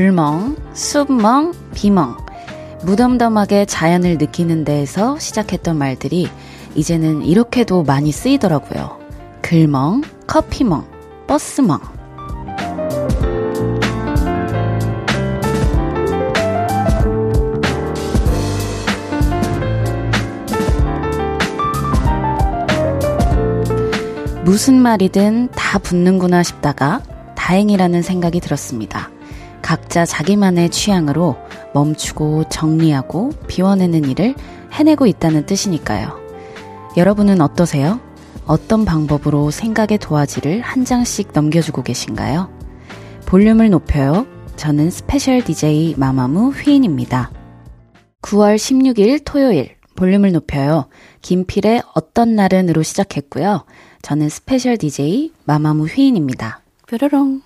불멍, 0.00 0.56
숲멍, 0.72 1.52
비멍. 1.74 2.16
무덤덤하게 2.84 3.66
자연을 3.66 4.16
느끼는 4.16 4.64
데에서 4.64 5.18
시작했던 5.18 5.76
말들이 5.76 6.26
이제는 6.74 7.20
이렇게도 7.20 7.82
많이 7.82 8.10
쓰이더라고요. 8.10 8.98
글멍, 9.42 10.00
커피멍, 10.26 10.86
버스멍. 11.26 11.80
무슨 24.46 24.76
말이든 24.80 25.50
다 25.50 25.78
붙는구나 25.78 26.42
싶다가 26.42 27.02
다행이라는 27.36 28.00
생각이 28.00 28.40
들었습니다. 28.40 29.10
각자 29.70 30.04
자기만의 30.04 30.70
취향으로 30.70 31.36
멈추고 31.74 32.48
정리하고 32.48 33.30
비워내는 33.46 34.04
일을 34.04 34.34
해내고 34.72 35.06
있다는 35.06 35.46
뜻이니까요. 35.46 36.18
여러분은 36.96 37.40
어떠세요? 37.40 38.00
어떤 38.46 38.84
방법으로 38.84 39.52
생각의 39.52 39.98
도화지를 39.98 40.60
한 40.60 40.84
장씩 40.84 41.30
넘겨주고 41.34 41.84
계신가요? 41.84 42.50
볼륨을 43.26 43.70
높여요. 43.70 44.26
저는 44.56 44.90
special 44.90 45.40
DJ 45.44 45.94
마마무 45.96 46.50
휘인입니다. 46.50 47.30
9월 48.22 48.56
16일 48.56 49.22
토요일 49.24 49.76
볼륨을 49.94 50.32
높여요. 50.32 50.88
김필의 51.22 51.84
어떤 51.94 52.34
날은으로 52.34 52.82
시작했고요. 52.82 53.66
저는 54.02 54.30
special 54.30 54.78
DJ 54.78 55.30
마마무 55.44 55.86
휘인입니다. 55.86 56.60
뾰로롱. 56.88 57.42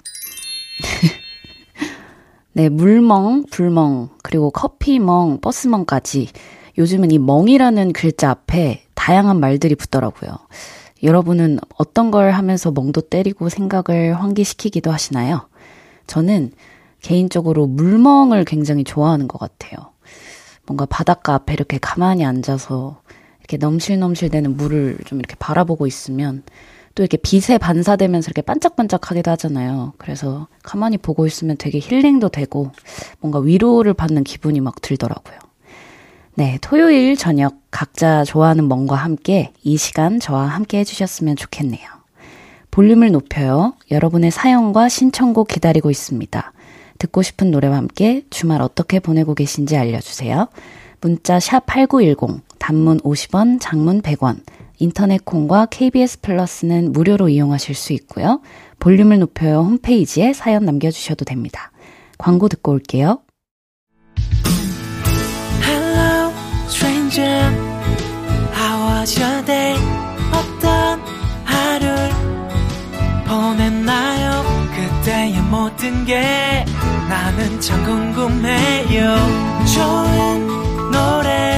네, 2.56 2.68
물멍, 2.68 3.46
불멍, 3.50 4.10
그리고 4.22 4.52
커피멍, 4.52 5.40
버스멍까지 5.40 6.28
요즘은 6.78 7.10
이 7.10 7.18
멍이라는 7.18 7.92
글자 7.92 8.30
앞에 8.30 8.84
다양한 8.94 9.40
말들이 9.40 9.74
붙더라고요. 9.74 10.30
여러분은 11.02 11.58
어떤 11.76 12.12
걸 12.12 12.30
하면서 12.30 12.70
멍도 12.70 13.00
때리고 13.02 13.48
생각을 13.48 14.14
환기시키기도 14.14 14.92
하시나요? 14.92 15.48
저는 16.06 16.52
개인적으로 17.02 17.66
물멍을 17.66 18.44
굉장히 18.44 18.84
좋아하는 18.84 19.26
것 19.26 19.38
같아요. 19.38 19.90
뭔가 20.64 20.86
바닷가 20.86 21.34
앞에 21.34 21.54
이렇게 21.54 21.78
가만히 21.78 22.24
앉아서 22.24 23.00
이렇게 23.40 23.56
넘실넘실 23.56 24.30
되는 24.30 24.56
물을 24.56 24.96
좀 25.06 25.18
이렇게 25.18 25.34
바라보고 25.40 25.88
있으면 25.88 26.44
또 26.94 27.02
이렇게 27.02 27.16
빛에 27.16 27.58
반사되면서 27.58 28.28
이렇게 28.28 28.42
반짝반짝하기도 28.42 29.30
하잖아요. 29.32 29.94
그래서 29.98 30.46
가만히 30.62 30.96
보고 30.96 31.26
있으면 31.26 31.56
되게 31.58 31.78
힐링도 31.80 32.28
되고 32.28 32.70
뭔가 33.20 33.40
위로를 33.40 33.94
받는 33.94 34.24
기분이 34.24 34.60
막 34.60 34.80
들더라고요. 34.80 35.38
네, 36.36 36.58
토요일 36.60 37.16
저녁 37.16 37.56
각자 37.70 38.24
좋아하는 38.24 38.68
멍과 38.68 38.96
함께 38.96 39.52
이 39.62 39.76
시간 39.76 40.20
저와 40.20 40.46
함께 40.46 40.78
해주셨으면 40.78 41.36
좋겠네요. 41.36 41.88
볼륨을 42.70 43.12
높여요. 43.12 43.74
여러분의 43.92 44.32
사연과 44.32 44.88
신청곡 44.88 45.46
기다리고 45.46 45.90
있습니다. 45.90 46.52
듣고 46.98 47.22
싶은 47.22 47.50
노래와 47.50 47.76
함께 47.76 48.24
주말 48.30 48.62
어떻게 48.62 48.98
보내고 48.98 49.34
계신지 49.34 49.76
알려주세요. 49.76 50.48
문자 51.00 51.38
샵 51.38 51.66
8910, 51.66 52.40
단문 52.58 52.98
50원, 53.00 53.60
장문 53.60 54.02
100원, 54.02 54.40
인터넷 54.78 55.24
콩과 55.24 55.66
KBS 55.66 56.20
플러스는 56.20 56.92
무료로 56.92 57.28
이용하실 57.28 57.74
수 57.74 57.92
있고요. 57.92 58.40
볼륨을 58.80 59.18
높여요 59.18 59.60
홈페이지에 59.60 60.32
사연 60.32 60.64
남겨주셔도 60.64 61.24
됩니다. 61.24 61.70
광고 62.18 62.48
듣고 62.48 62.72
올게요. 62.72 63.20
Hello, 65.62 66.32
stranger. 66.66 67.50
How 68.54 69.00
was 69.00 69.20
your 69.20 69.44
day? 69.44 69.76
어떤 70.32 71.00
하루를 71.44 72.10
보냈나요? 73.26 74.42
그때의 74.74 75.40
모든 75.42 76.04
게 76.04 76.64
나는 77.08 77.60
참 77.60 77.84
궁금해요. 77.84 79.16
좋은 79.74 80.46
노래 80.90 81.53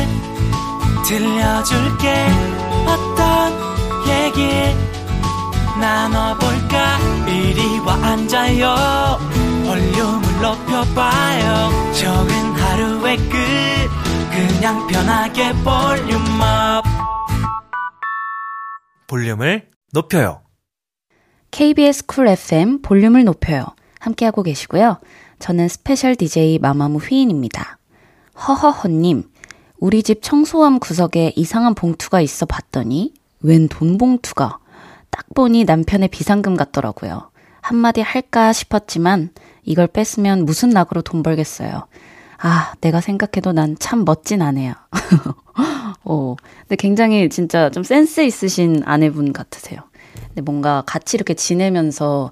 들려줄게. 1.07 2.27
어떤 2.85 3.53
얘기 4.09 4.49
나눠볼까? 5.81 6.99
이리 7.29 7.79
와 7.79 7.95
앉아요. 7.95 8.75
볼륨을 9.67 10.43
높여봐요. 10.43 11.93
적은 11.93 12.35
하루의 12.55 13.17
끝. 13.19 13.37
그냥 14.31 14.85
편하게 14.89 15.53
볼륨업. 15.63 16.85
볼륨을 19.07 19.71
높여요. 19.93 20.43
KBS 21.53 22.07
Cool 22.07 22.27
FM 22.27 22.83
볼륨을 22.83 23.23
높여요. 23.23 23.65
함께하고 24.01 24.43
계시고요. 24.43 24.99
저는 25.39 25.69
special 25.69 26.17
DJ 26.17 26.59
마마무 26.59 26.99
휘인입니다. 26.99 27.79
허허허님 28.37 29.36
우리 29.79 30.03
집 30.03 30.23
청소함 30.23 30.79
구석에 30.79 31.33
이상한 31.37 31.75
봉투가 31.75 32.21
있어 32.21 32.47
봤더니 32.47 33.13
웬 33.41 33.69
돈 33.69 33.99
봉투가 33.99 34.59
딱 35.11 35.27
보니 35.35 35.65
남편의 35.65 36.09
비상금 36.09 36.57
같더라고요. 36.57 37.31
한마디 37.61 38.01
할까 38.01 38.53
싶었지만 38.53 39.31
이걸 39.65 39.87
뺐으면 39.87 40.45
무슨 40.45 40.71
낙으로 40.71 41.03
돈 41.03 41.23
벌겠어요. 41.23 41.87
아, 42.39 42.75
내가 42.81 43.01
생각해도 43.01 43.53
난 43.53 43.77
참 43.79 44.05
멋진 44.05 44.43
아내야. 44.43 44.87
어, 46.05 46.37
근데 46.63 46.77
굉장히 46.77 47.29
진짜 47.29 47.71
좀 47.71 47.83
센스 47.83 48.21
있으신 48.23 48.83
아내분 48.85 49.33
같으세요. 49.33 49.81
근데 50.29 50.43
뭔가 50.43 50.83
같이 50.87 51.17
이렇게 51.17 51.35
지내면서 51.35 52.31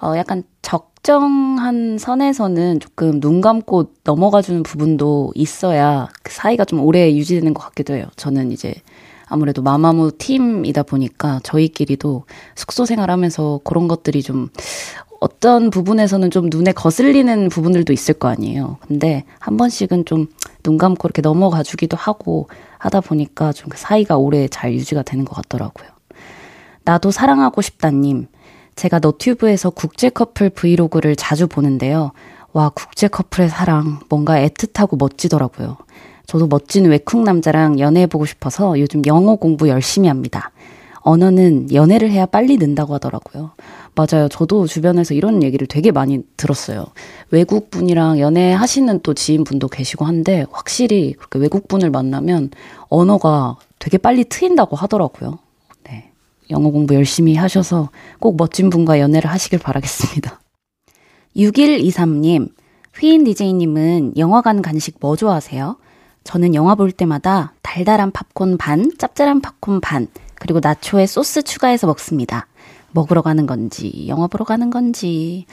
어, 0.00 0.14
약간 0.16 0.44
적 0.62 0.93
정한 1.04 1.98
선에서는 1.98 2.80
조금 2.80 3.20
눈 3.20 3.40
감고 3.42 3.92
넘어가주는 4.04 4.64
부분도 4.64 5.32
있어야 5.36 6.08
그 6.24 6.32
사이가 6.32 6.64
좀 6.64 6.80
오래 6.80 7.14
유지되는 7.14 7.54
것 7.54 7.62
같기도 7.62 7.94
해요. 7.94 8.06
저는 8.16 8.52
이제 8.52 8.74
아무래도 9.26 9.62
마마무 9.62 10.12
팀이다 10.18 10.82
보니까 10.84 11.40
저희끼리도 11.44 12.24
숙소 12.56 12.86
생활하면서 12.86 13.60
그런 13.64 13.88
것들이 13.88 14.22
좀 14.22 14.48
어떤 15.20 15.70
부분에서는 15.70 16.30
좀 16.30 16.48
눈에 16.50 16.72
거슬리는 16.72 17.50
부분들도 17.50 17.92
있을 17.92 18.14
거 18.14 18.28
아니에요. 18.28 18.78
근데 18.88 19.24
한 19.40 19.56
번씩은 19.58 20.06
좀 20.06 20.26
눈 20.66 20.78
감고 20.78 21.06
이렇게 21.06 21.20
넘어가 21.22 21.62
주기도 21.62 21.96
하고 21.96 22.48
하다 22.78 23.02
보니까 23.02 23.52
좀 23.52 23.68
그 23.70 23.78
사이가 23.78 24.16
오래 24.16 24.48
잘 24.48 24.72
유지가 24.72 25.02
되는 25.02 25.26
것 25.26 25.34
같더라고요. 25.36 25.88
나도 26.84 27.10
사랑하고 27.10 27.62
싶다님. 27.62 28.28
제가 28.76 28.98
너튜브에서 28.98 29.70
국제 29.70 30.08
커플 30.08 30.50
브이로그를 30.50 31.16
자주 31.16 31.46
보는데요. 31.46 32.12
와, 32.52 32.70
국제 32.70 33.08
커플의 33.08 33.48
사랑. 33.48 34.00
뭔가 34.08 34.34
애틋하고 34.36 34.98
멋지더라고요. 34.98 35.76
저도 36.26 36.46
멋진 36.46 36.86
외국 36.86 37.22
남자랑 37.22 37.78
연애해보고 37.78 38.24
싶어서 38.26 38.78
요즘 38.80 39.02
영어 39.06 39.36
공부 39.36 39.68
열심히 39.68 40.08
합니다. 40.08 40.50
언어는 41.00 41.72
연애를 41.72 42.10
해야 42.10 42.24
빨리 42.24 42.56
는다고 42.56 42.94
하더라고요. 42.94 43.50
맞아요. 43.94 44.28
저도 44.28 44.66
주변에서 44.66 45.12
이런 45.12 45.42
얘기를 45.42 45.66
되게 45.66 45.92
많이 45.92 46.22
들었어요. 46.36 46.86
외국 47.30 47.70
분이랑 47.70 48.18
연애하시는 48.20 49.00
또 49.02 49.12
지인분도 49.12 49.68
계시고 49.68 50.06
한데 50.06 50.46
확실히 50.50 51.12
그렇게 51.12 51.38
외국 51.38 51.68
분을 51.68 51.90
만나면 51.90 52.50
언어가 52.88 53.56
되게 53.78 53.98
빨리 53.98 54.24
트인다고 54.24 54.76
하더라고요. 54.76 55.38
영어 56.50 56.70
공부 56.70 56.94
열심히 56.94 57.34
하셔서 57.34 57.90
꼭 58.18 58.36
멋진 58.36 58.70
분과 58.70 59.00
연애를 59.00 59.30
하시길 59.30 59.58
바라겠습니다. 59.58 60.40
6123님, 61.36 62.50
휘인 62.98 63.24
DJ님은 63.24 64.16
영화관 64.16 64.62
간식 64.62 64.96
뭐 65.00 65.16
좋아하세요? 65.16 65.76
저는 66.22 66.54
영화 66.54 66.74
볼 66.74 66.92
때마다 66.92 67.52
달달한 67.62 68.10
팝콘 68.12 68.56
반, 68.56 68.90
짭짤한 68.98 69.40
팝콘 69.40 69.80
반, 69.80 70.08
그리고 70.36 70.60
나초에 70.62 71.06
소스 71.06 71.42
추가해서 71.42 71.86
먹습니다. 71.86 72.46
먹으러 72.92 73.22
가는 73.22 73.46
건지, 73.46 74.06
영화 74.08 74.26
보러 74.26 74.44
가는 74.44 74.70
건지. 74.70 75.46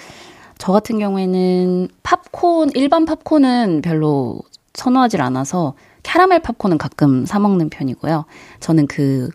저 0.58 0.72
같은 0.72 1.00
경우에는 1.00 1.88
팝콘, 2.04 2.72
일반 2.76 3.06
팝콘은 3.06 3.82
별로 3.82 4.42
선호하질 4.74 5.22
않아서 5.22 5.74
캐러멜 6.04 6.40
팝콘은 6.40 6.78
가끔 6.78 7.26
사 7.26 7.40
먹는 7.40 7.70
편이고요. 7.70 8.26
저는 8.60 8.88
그 8.88 9.30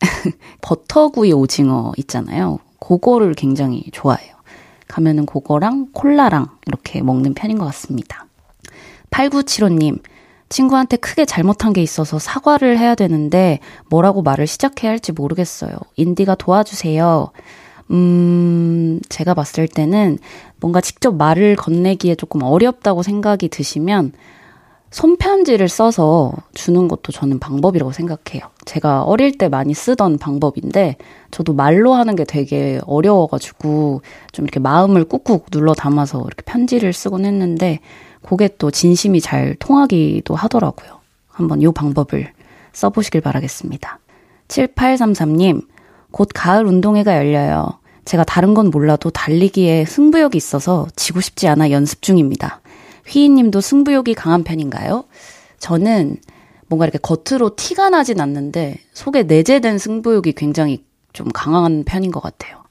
버터구이 0.62 1.32
오징어 1.32 1.92
있잖아요. 1.96 2.58
그거를 2.80 3.34
굉장히 3.34 3.84
좋아해요. 3.92 4.34
가면은 4.88 5.26
그거랑 5.26 5.88
콜라랑 5.92 6.48
이렇게 6.66 7.02
먹는 7.02 7.34
편인 7.34 7.58
것 7.58 7.64
같습니다. 7.66 8.26
8975님, 9.10 10.00
친구한테 10.48 10.96
크게 10.96 11.24
잘못한 11.24 11.72
게 11.72 11.82
있어서 11.82 12.18
사과를 12.18 12.78
해야 12.78 12.94
되는데 12.94 13.58
뭐라고 13.88 14.22
말을 14.22 14.46
시작해야 14.46 14.90
할지 14.92 15.12
모르겠어요. 15.12 15.72
인디가 15.96 16.34
도와주세요. 16.34 17.30
음, 17.90 19.00
제가 19.08 19.34
봤을 19.34 19.68
때는 19.68 20.18
뭔가 20.60 20.80
직접 20.80 21.14
말을 21.14 21.56
건네기에 21.56 22.14
조금 22.16 22.42
어렵다고 22.42 23.02
생각이 23.02 23.48
드시면 23.48 24.12
손편지를 24.96 25.68
써서 25.68 26.32
주는 26.54 26.88
것도 26.88 27.12
저는 27.12 27.38
방법이라고 27.38 27.92
생각해요. 27.92 28.48
제가 28.64 29.02
어릴 29.02 29.36
때 29.36 29.50
많이 29.50 29.74
쓰던 29.74 30.16
방법인데, 30.16 30.96
저도 31.30 31.52
말로 31.52 31.92
하는 31.92 32.16
게 32.16 32.24
되게 32.24 32.80
어려워가지고, 32.86 34.00
좀 34.32 34.44
이렇게 34.46 34.58
마음을 34.58 35.04
꾹꾹 35.04 35.50
눌러 35.50 35.74
담아서 35.74 36.20
이렇게 36.26 36.42
편지를 36.46 36.94
쓰곤 36.94 37.26
했는데, 37.26 37.80
그게 38.22 38.48
또 38.56 38.70
진심이 38.70 39.20
잘 39.20 39.54
통하기도 39.58 40.34
하더라고요. 40.34 41.00
한번 41.28 41.60
이 41.60 41.70
방법을 41.70 42.32
써보시길 42.72 43.20
바라겠습니다. 43.20 43.98
7833님, 44.48 45.66
곧 46.10 46.30
가을 46.32 46.64
운동회가 46.64 47.18
열려요. 47.18 47.80
제가 48.06 48.24
다른 48.24 48.54
건 48.54 48.70
몰라도 48.70 49.10
달리기에 49.10 49.84
승부욕이 49.84 50.36
있어서 50.36 50.86
지고 50.96 51.20
싶지 51.20 51.48
않아 51.48 51.70
연습 51.70 52.00
중입니다. 52.00 52.62
휘인님도 53.06 53.60
승부욕이 53.60 54.14
강한 54.14 54.44
편인가요? 54.44 55.04
저는 55.58 56.16
뭔가 56.68 56.86
이렇게 56.86 56.98
겉으로 56.98 57.54
티가 57.56 57.90
나진 57.90 58.20
않는데 58.20 58.78
속에 58.92 59.22
내재된 59.22 59.78
승부욕이 59.78 60.32
굉장히 60.32 60.84
좀 61.12 61.28
강한 61.32 61.84
편인 61.84 62.10
것 62.10 62.20
같아요. 62.20 62.64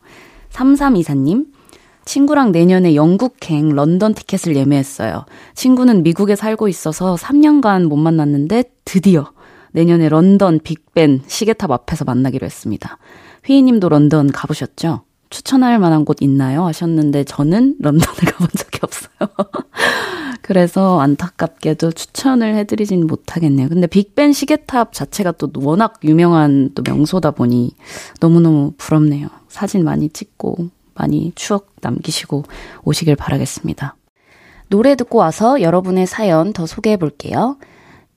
3324님, 0.52 1.48
친구랑 2.06 2.52
내년에 2.52 2.96
영국행 2.96 3.70
런던 3.70 4.14
티켓을 4.14 4.56
예매했어요. 4.56 5.26
친구는 5.56 6.04
미국에 6.04 6.36
살고 6.36 6.68
있어서 6.68 7.16
3년간 7.16 7.88
못 7.88 7.96
만났는데 7.96 8.64
드디어 8.86 9.32
내년에 9.72 10.08
런던 10.08 10.60
빅벤 10.64 11.24
시계탑 11.28 11.72
앞에서 11.72 12.06
만나기로 12.06 12.46
했습니다. 12.46 12.98
휘희님도 13.44 13.90
런던 13.90 14.32
가보셨죠? 14.32 15.02
추천할 15.30 15.80
만한 15.80 16.06
곳 16.06 16.22
있나요? 16.22 16.66
하셨는데 16.66 17.26
저는 17.26 17.76
런던을 17.80 18.16
가본 18.32 18.48
적이 18.56 18.80
없어요. 18.84 19.30
그래서 20.46 21.00
안타깝게도 21.00 21.94
추천을 21.94 22.54
해드리진 22.54 23.08
못하겠네요. 23.08 23.68
근데 23.68 23.88
빅벤 23.88 24.32
시계탑 24.32 24.94
자체가 24.94 25.32
또 25.32 25.50
워낙 25.56 25.96
유명한 26.04 26.70
또 26.76 26.84
명소다 26.86 27.32
보니 27.32 27.72
너무너무 28.20 28.74
부럽네요. 28.78 29.28
사진 29.48 29.84
많이 29.84 30.08
찍고 30.08 30.70
많이 30.94 31.32
추억 31.34 31.72
남기시고 31.82 32.44
오시길 32.84 33.16
바라겠습니다. 33.16 33.96
노래 34.70 34.96
듣고 34.96 35.18
와서 35.18 35.62
여러분의 35.62 36.06
사연 36.06 36.54
더 36.54 36.68
소개해 36.68 36.98
볼게요. 36.98 37.58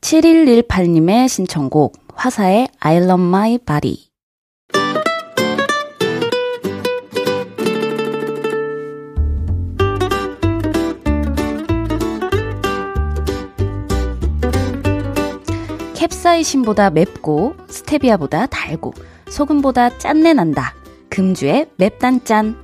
7118님의 0.02 1.28
신청곡 1.28 1.96
화사의 2.14 2.68
I 2.78 2.96
love 2.96 3.24
my 3.24 3.56
body 3.56 4.07
캡사이신보다 16.08 16.90
맵고 16.90 17.54
스테비아보다 17.68 18.46
달고 18.46 18.94
소금보다 19.28 19.98
짠내 19.98 20.32
난다. 20.32 20.74
금주의 21.10 21.66
맵단짠. 21.76 22.56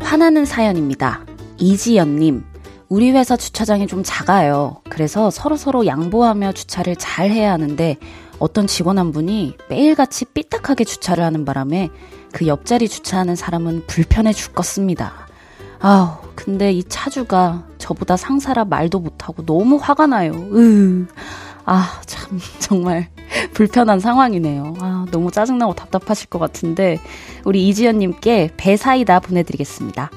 화나는 0.00 0.44
사연입니다. 0.44 1.24
이지연님, 1.58 2.44
우리 2.88 3.10
회사 3.10 3.36
주차장이 3.36 3.86
좀 3.86 4.02
작아요. 4.04 4.76
그래서 4.88 5.30
서로서로 5.30 5.86
양보하며 5.86 6.52
주차를 6.52 6.96
잘 6.96 7.30
해야 7.30 7.52
하는데 7.52 7.96
어떤 8.38 8.66
직원 8.66 8.98
한 8.98 9.12
분이 9.12 9.56
매일같이 9.68 10.24
삐딱하게 10.26 10.84
주차를 10.84 11.24
하는 11.24 11.44
바람에 11.44 11.90
그 12.32 12.46
옆자리 12.46 12.88
주차하는 12.88 13.36
사람은 13.36 13.84
불편해 13.86 14.32
죽겠습니다. 14.32 15.12
아우, 15.80 16.16
근데 16.34 16.72
이 16.72 16.84
차주가 16.84 17.64
저보다 17.78 18.16
상사라 18.16 18.64
말도 18.64 19.00
못하고 19.00 19.44
너무 19.44 19.76
화가 19.76 20.06
나요. 20.06 20.32
으. 20.32 21.06
아, 21.64 22.00
참, 22.06 22.38
정말 22.58 23.08
불편한 23.52 24.00
상황이네요. 24.00 24.74
아, 24.80 25.06
너무 25.10 25.30
짜증나고 25.30 25.74
답답하실 25.74 26.28
것 26.28 26.38
같은데, 26.38 26.98
우리 27.44 27.68
이지연님께 27.68 28.52
배사이다 28.56 29.20
보내드리겠습니다. 29.20 30.10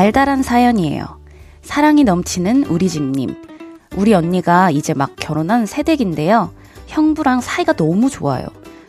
달달한 0.00 0.42
사연이에요. 0.42 1.20
사랑이 1.60 2.04
넘치는 2.04 2.64
우리 2.70 2.88
집님. 2.88 3.34
우리 3.98 4.14
언니가 4.14 4.70
이제 4.70 4.94
막 4.94 5.14
결혼한 5.16 5.66
새댁인데요. 5.66 6.54
형부랑 6.86 7.42
사이가 7.42 7.74
너무 7.74 8.08
좋아요. 8.08 8.46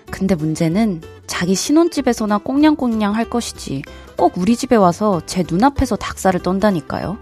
근데 0.10 0.36
문제는 0.36 1.02
자기 1.28 1.54
신혼집에서나 1.54 2.38
꽁냥꽁냥 2.38 3.14
할 3.14 3.30
것이지 3.30 3.82
꼭 4.16 4.38
우리 4.38 4.56
집에 4.56 4.78
와서 4.78 5.22
제 5.26 5.44
눈앞에서 5.46 5.98
닭살을 5.98 6.44
떤다니까요. 6.44 7.18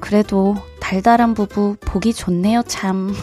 그래도 0.00 0.56
달달한 0.80 1.34
부부 1.34 1.76
보기 1.80 2.14
좋네요, 2.14 2.64
참. 2.66 3.14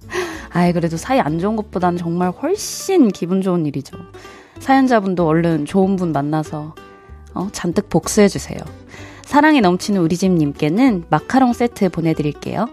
아이, 0.48 0.72
그래도 0.72 0.96
사이 0.96 1.20
안 1.20 1.38
좋은 1.38 1.56
것보다는 1.56 1.98
정말 1.98 2.30
훨씬 2.30 3.08
기분 3.08 3.42
좋은 3.42 3.66
일이죠. 3.66 3.98
사연자분도 4.60 5.26
얼른 5.26 5.66
좋은 5.66 5.96
분 5.96 6.12
만나서 6.12 6.74
어, 7.34 7.48
잔뜩 7.52 7.90
복수해주세요. 7.90 8.60
사랑이 9.28 9.60
넘치는 9.60 10.00
우리 10.00 10.16
집님께는 10.16 11.04
마카롱 11.10 11.52
세트 11.52 11.90
보내드릴게요. 11.90 12.66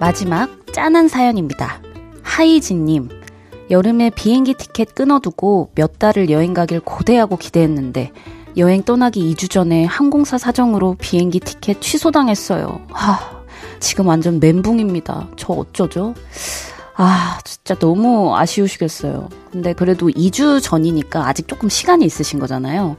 마지막 0.00 0.50
짠한 0.72 1.06
사연입니다. 1.06 1.80
하이진님, 2.24 3.08
여름에 3.70 4.10
비행기 4.10 4.54
티켓 4.54 4.96
끊어두고 4.96 5.70
몇 5.76 6.00
달을 6.00 6.28
여행 6.28 6.52
가길 6.52 6.80
고대하고 6.80 7.36
기대했는데 7.36 8.10
여행 8.56 8.82
떠나기 8.82 9.32
2주 9.32 9.48
전에 9.48 9.84
항공사 9.84 10.38
사정으로 10.38 10.96
비행기 10.98 11.38
티켓 11.38 11.80
취소당했어요. 11.80 12.80
하, 12.90 13.44
지금 13.78 14.08
완전 14.08 14.40
멘붕입니다. 14.40 15.28
저 15.36 15.52
어쩌죠? 15.52 16.14
아, 17.00 17.38
진짜 17.44 17.76
너무 17.76 18.36
아쉬우시겠어요. 18.36 19.28
근데 19.52 19.72
그래도 19.72 20.08
2주 20.08 20.60
전이니까 20.60 21.28
아직 21.28 21.46
조금 21.46 21.68
시간이 21.68 22.04
있으신 22.04 22.40
거잖아요. 22.40 22.96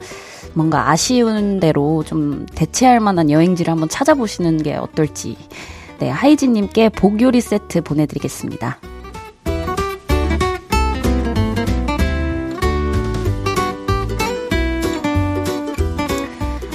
뭔가 0.54 0.90
아쉬운 0.90 1.60
대로 1.60 2.06
좀 2.06 2.46
대체할 2.56 3.02
만한 3.02 3.30
여행지를 3.30 3.70
한번 3.70 3.90
찾아보시는 3.90 4.64
게 4.64 4.76
어떨지. 4.76 5.36
네, 6.00 6.10
하이진님께 6.10 6.90
복요리 6.90 7.42
세트 7.42 7.82
보내드리겠습니다. 7.82 8.80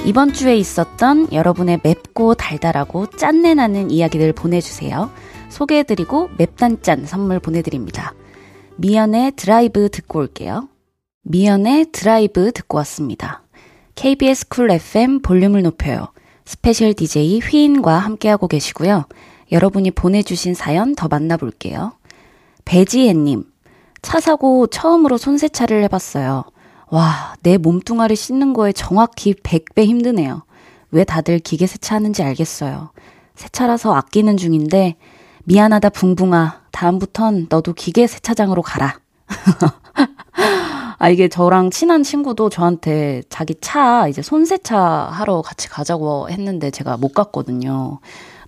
이번 0.04 0.34
주에 0.34 0.58
있었던 0.58 1.32
여러분의 1.32 1.80
맵고 1.82 2.34
달달하고 2.34 3.06
짠내 3.16 3.54
나는 3.54 3.90
이야기들 3.90 4.34
보내주세요. 4.34 5.10
소개해드리고 5.54 6.30
맵단짠 6.36 7.06
선물 7.06 7.38
보내드립니다. 7.38 8.14
미연의 8.76 9.32
드라이브 9.36 9.88
듣고 9.88 10.18
올게요. 10.18 10.68
미연의 11.22 11.86
드라이브 11.92 12.52
듣고 12.52 12.76
왔습니다. 12.78 13.42
KBS 13.94 14.48
Cool 14.48 14.70
FM 14.70 15.22
볼륨을 15.22 15.62
높여요. 15.62 16.08
special 16.44 16.92
DJ 16.92 17.40
휘인과 17.40 17.98
함께하고 17.98 18.48
계시고요. 18.48 19.06
여러분이 19.52 19.92
보내주신 19.92 20.54
사연 20.54 20.94
더 20.96 21.06
만나볼게요. 21.08 21.92
배지혜님, 22.64 23.44
차 24.02 24.20
사고 24.20 24.66
처음으로 24.66 25.16
손세차를 25.16 25.84
해봤어요. 25.84 26.44
와, 26.88 27.34
내 27.42 27.56
몸뚱아리 27.58 28.16
씻는 28.16 28.52
거에 28.52 28.72
정확히 28.72 29.32
100배 29.34 29.86
힘드네요. 29.86 30.42
왜 30.90 31.04
다들 31.04 31.38
기계 31.38 31.66
세차하는지 31.66 32.22
알겠어요. 32.22 32.90
세차라서 33.36 33.94
아끼는 33.94 34.36
중인데 34.36 34.96
미안하다 35.44 35.90
붕붕아. 35.90 36.62
다음부턴 36.72 37.46
너도 37.48 37.72
기계 37.72 38.06
세차장으로 38.06 38.62
가라. 38.62 38.98
아, 40.98 41.08
이게 41.10 41.28
저랑 41.28 41.70
친한 41.70 42.02
친구도 42.02 42.48
저한테 42.48 43.22
자기 43.28 43.54
차 43.60 44.08
이제 44.08 44.22
손세차 44.22 44.78
하러 44.78 45.42
같이 45.42 45.68
가자고 45.68 46.30
했는데 46.30 46.70
제가 46.70 46.96
못 46.96 47.12
갔거든요. 47.12 47.98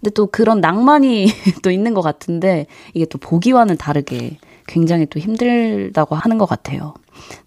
근데 0.00 0.10
또 0.10 0.26
그런 0.26 0.60
낭만이 0.60 1.26
또 1.62 1.70
있는 1.70 1.92
것 1.92 2.00
같은데 2.00 2.66
이게 2.94 3.04
또 3.04 3.18
보기와는 3.18 3.76
다르게 3.76 4.38
굉장히 4.66 5.06
또 5.06 5.20
힘들다고 5.20 6.14
하는 6.14 6.38
것 6.38 6.46
같아요. 6.46 6.94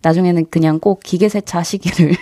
나중에는 0.01 0.46
그냥 0.50 0.79
꼭 0.79 1.01
기계 1.03 1.27
세차 1.27 1.60
하시기를. 1.60 2.13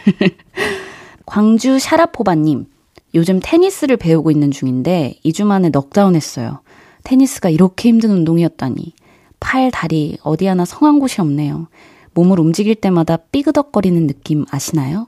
광주 1.26 1.78
샤라포바님, 1.78 2.68
요즘 3.16 3.40
테니스를 3.44 3.98
배우고 3.98 4.32
있는 4.32 4.50
중인데 4.50 5.20
2주 5.26 5.46
만에 5.46 5.70
넉다운 5.70 6.16
했어요. 6.16 6.62
테니스가 7.08 7.50
이렇게 7.50 7.88
힘든 7.88 8.12
운동이었다니. 8.12 8.94
팔, 9.40 9.72
다리, 9.72 10.18
어디 10.24 10.46
하나 10.46 10.66
성한 10.66 11.00
곳이 11.00 11.22
없네요. 11.22 11.68
몸을 12.14 12.38
움직일 12.38 12.76
때마다 12.76 13.16
삐그덕거리는 13.16 14.08
느낌 14.08 14.46
아시나요? 14.52 15.08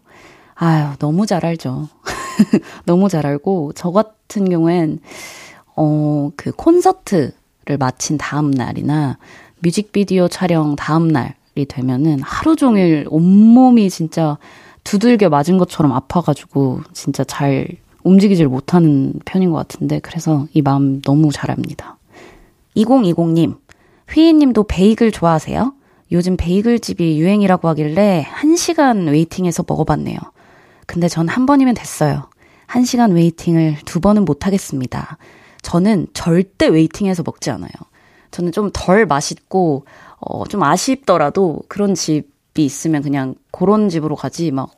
아유, 0.56 0.94
너무 1.00 1.25
잘 1.25 1.46
알죠. 1.46 1.89
너무 2.86 3.10
잘 3.10 3.25
알고, 3.25 3.74
저 3.75 3.91
같은 3.91 4.48
경우엔, 4.50 5.00
어, 5.75 6.29
그 6.38 6.53
콘서트를 6.53 7.77
마친 7.77 8.18
다음 8.18 8.51
날이나 8.51 9.18
뮤직비디오 9.60 10.29
촬영 10.29 10.77
다음 10.77 11.10
날이 11.10 11.65
되면은 11.68 12.22
하루 12.22 12.56
종일 12.56 13.08
온몸이 13.10 13.89
진짜 13.89 14.38
두들겨 14.86 15.27
맞은 15.27 15.58
것처럼 15.58 15.91
아파가지고 15.91 16.82
진짜 16.94 17.25
잘 17.25 17.68
움직이질 18.03 18.48
못하는 18.48 19.13
편인 19.25 19.51
것 19.51 19.58
같은데 19.58 20.00
그래서 20.00 20.48
이 20.53 20.62
마음 20.62 21.01
너무 21.01 21.32
잘합니다. 21.32 21.98
2020님, 22.75 23.58
휘인님도 24.12 24.63
베이글 24.63 25.12
좋아하세요? 25.12 25.74
요즘 26.12 26.38
베이글 26.38 26.79
집이 26.79 27.20
유행이라고 27.20 27.68
하길래 27.70 28.25
1시간 28.32 29.08
웨이팅해서 29.12 29.63
먹어봤네요. 29.68 30.18
근데 30.88 31.08
전 31.08 31.27
한 31.29 31.46
번이면 31.46 31.75
됐어요. 31.75 32.29
1시간 32.68 33.13
waiting을 33.13 33.78
두 33.86 34.00
번은 34.00 34.25
못하겠습니다. 34.25 35.18
저는 35.62 36.08
절대 36.13 36.68
waiting해서 36.68 37.24
먹지 37.25 37.51
않아요. 37.51 37.70
저는 38.32 38.51
좀 38.51 38.70
덜 38.74 39.06
맛있고, 39.06 39.86
어, 40.20 40.46
좀 40.46 40.63
아쉽더라도 40.63 41.62
그런 41.68 41.94
집이 41.96 42.24
있으면 42.56 43.01
그냥 43.01 43.36
그런 43.51 43.89
집으로 43.89 44.15
가지, 44.15 44.51
막, 44.51 44.72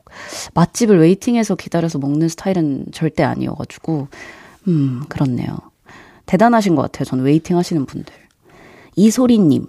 맛집을 0.54 0.98
waiting해서 1.00 1.56
기다려서 1.56 1.98
먹는 1.98 2.28
스타일은 2.28 2.86
절대 2.92 3.22
아니어가지고, 3.22 4.08
음, 4.68 5.02
그렇네요. 5.08 5.56
대단하신 6.26 6.76
것 6.76 6.82
같아요. 6.82 7.04
저는 7.04 7.24
waiting 7.24 7.56
하시는 7.56 7.84
분들. 7.86 8.14
이소리님, 8.96 9.66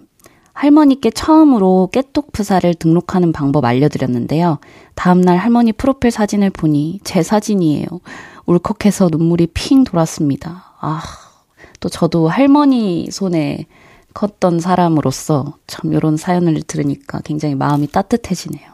할머니께 0.52 1.10
처음으로 1.10 1.88
깨똑 1.92 2.30
프사를 2.32 2.72
등록하는 2.74 3.32
방법 3.32 3.64
알려드렸는데요. 3.64 4.58
다음날 4.94 5.36
할머니 5.36 5.72
프로필 5.72 6.10
사진을 6.10 6.50
보니 6.50 7.00
제 7.02 7.22
사진이에요. 7.22 7.86
울컥해서 8.46 9.08
눈물이 9.10 9.48
핑 9.48 9.82
돌았습니다. 9.82 10.74
아, 10.80 11.02
또 11.80 11.88
저도 11.88 12.28
할머니 12.28 13.08
손에 13.10 13.66
컸던 14.14 14.60
사람으로서 14.60 15.58
참 15.66 15.92
이런 15.92 16.16
사연을 16.16 16.62
들으니까 16.62 17.20
굉장히 17.24 17.54
마음이 17.54 17.88
따뜻해지네요. 17.88 18.72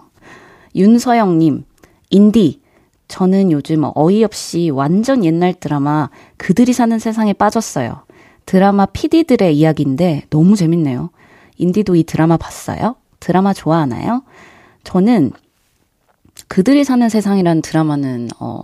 윤서영님, 0.76 1.64
인디, 2.10 2.60
저는 3.08 3.50
요즘 3.50 3.82
어이없이 3.94 4.70
완전 4.70 5.24
옛날 5.24 5.52
드라마 5.54 6.10
그들이 6.36 6.72
사는 6.72 6.96
세상에 6.98 7.32
빠졌어요. 7.32 8.04
드라마 8.46 8.86
PD들의 8.86 9.56
이야기인데 9.56 10.26
너무 10.30 10.54
재밌네요. 10.54 11.10
인디도 11.56 11.96
이 11.96 12.04
드라마 12.04 12.36
봤어요? 12.36 12.94
드라마 13.18 13.52
좋아하나요? 13.52 14.22
저는 14.84 15.32
그들이 16.48 16.84
사는 16.84 17.08
세상이라는 17.08 17.62
드라마는 17.62 18.28
어 18.38 18.60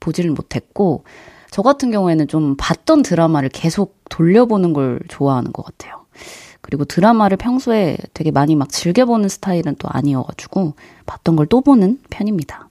보지를 0.00 0.30
못했고 0.30 1.04
저 1.50 1.62
같은 1.62 1.90
경우에는 1.90 2.26
좀 2.28 2.56
봤던 2.56 3.02
드라마를 3.02 3.50
계속 3.50 4.02
돌려보는 4.08 4.72
걸 4.72 5.00
좋아하는 5.08 5.52
것 5.52 5.64
같아요. 5.64 5.99
그리고 6.60 6.84
드라마를 6.84 7.36
평소에 7.36 7.96
되게 8.14 8.30
많이 8.30 8.54
막 8.54 8.68
즐겨보는 8.68 9.28
스타일은 9.28 9.76
또 9.78 9.88
아니어가지고 9.90 10.74
봤던 11.06 11.36
걸 11.36 11.46
또 11.46 11.60
보는 11.62 11.98
편입니다. 12.10 12.68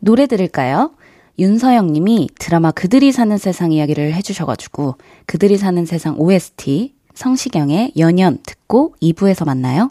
노래 0.00 0.26
들을까요? 0.26 0.90
윤서영 1.38 1.92
님이 1.92 2.28
드라마 2.38 2.70
그들이 2.70 3.12
사는 3.12 3.36
세상 3.38 3.72
이야기를 3.72 4.14
해주셔가지고 4.14 4.96
그들이 5.26 5.56
사는 5.58 5.84
세상 5.84 6.18
OST 6.18 6.94
성시경의 7.14 7.92
연연 7.98 8.38
듣고 8.44 8.94
2부에서 9.02 9.44
만나요. 9.44 9.90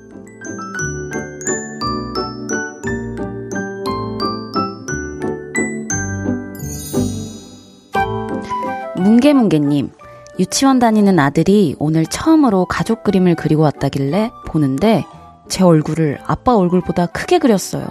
뭉게뭉게님, 9.01 9.91
유치원 10.39 10.79
다니는 10.79 11.17
아들이 11.19 11.75
오늘 11.79 12.05
처음으로 12.05 12.65
가족 12.65 13.03
그림을 13.03 13.35
그리고 13.35 13.63
왔다길래 13.63 14.31
보는데 14.45 15.05
제 15.49 15.63
얼굴을 15.63 16.19
아빠 16.25 16.55
얼굴보다 16.55 17.07
크게 17.07 17.39
그렸어요. 17.39 17.85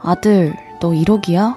아들, 0.00 0.54
너 0.80 0.90
1억이야? 0.90 1.56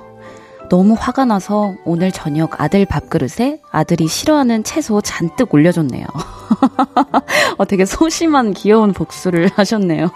너무 0.69 0.95
화가 0.97 1.25
나서 1.25 1.75
오늘 1.83 2.13
저녁 2.13 2.61
아들 2.61 2.85
밥그릇에 2.85 3.59
아들이 3.71 4.07
싫어하는 4.07 4.63
채소 4.63 5.01
잔뜩 5.01 5.53
올려줬네요. 5.53 6.05
어, 7.57 7.65
되게 7.65 7.83
소심한 7.85 8.53
귀여운 8.53 8.93
복수를 8.93 9.49
하셨네요. 9.55 10.09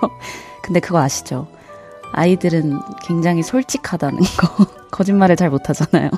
근데 0.63 0.79
그거 0.79 0.99
아시죠? 0.99 1.47
아이들은 2.13 2.79
굉장히 3.03 3.43
솔직하다는 3.43 4.19
거. 4.19 4.65
거짓말을 4.91 5.35
잘 5.35 5.49
못하잖아요. 5.49 6.09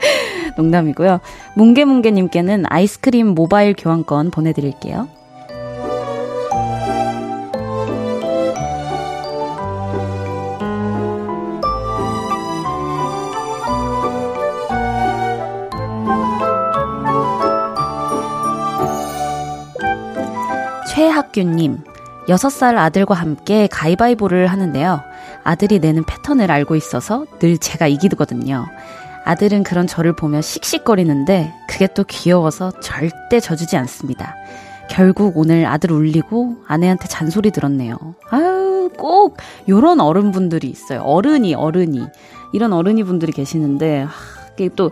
농담이고요. 0.56 1.20
뭉게뭉게님께는 1.56 2.64
아이스크림 2.68 3.28
모바일 3.28 3.74
교환권 3.76 4.30
보내드릴게요. 4.30 5.08
최학규님, 20.98 21.84
6살 22.28 22.76
아들과 22.76 23.14
함께 23.14 23.68
가위바위보를 23.68 24.48
하는데요. 24.48 25.00
아들이 25.44 25.78
내는 25.78 26.04
패턴을 26.04 26.50
알고 26.50 26.74
있어서 26.74 27.24
늘 27.38 27.56
제가 27.56 27.86
이기거든요. 27.86 28.66
아들은 29.28 29.62
그런 29.62 29.86
저를 29.86 30.16
보며 30.16 30.40
씩씩거리는데 30.40 31.52
그게 31.68 31.86
또 31.88 32.02
귀여워서 32.04 32.70
절대 32.80 33.40
져주지 33.40 33.76
않습니다. 33.76 34.34
결국 34.88 35.36
오늘 35.36 35.66
아들 35.66 35.92
울리고 35.92 36.56
아내한테 36.66 37.08
잔소리 37.08 37.50
들었네요. 37.50 37.98
아유, 38.30 38.90
꼭 38.96 39.36
요런 39.68 40.00
어른분들이 40.00 40.66
있어요. 40.68 41.02
어른이, 41.02 41.54
어른이. 41.54 42.06
이런 42.54 42.72
어른이 42.72 43.04
분들이 43.04 43.32
계시는데, 43.32 44.04
하, 44.04 44.10
이게 44.54 44.70
또, 44.74 44.90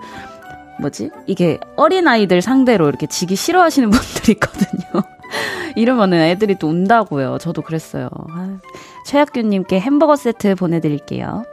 뭐지? 0.80 1.10
이게 1.26 1.58
어린아이들 1.76 2.42
상대로 2.42 2.90
이렇게 2.90 3.06
지기 3.06 3.36
싫어하시는 3.36 3.88
분들이 3.88 4.32
있거든요. 4.32 5.02
이러면은 5.76 6.18
애들이 6.18 6.56
또 6.56 6.68
운다고요. 6.68 7.38
저도 7.38 7.62
그랬어요. 7.62 8.10
아, 8.28 8.58
최학규님께 9.06 9.80
햄버거 9.80 10.14
세트 10.14 10.56
보내드릴게요. 10.56 11.44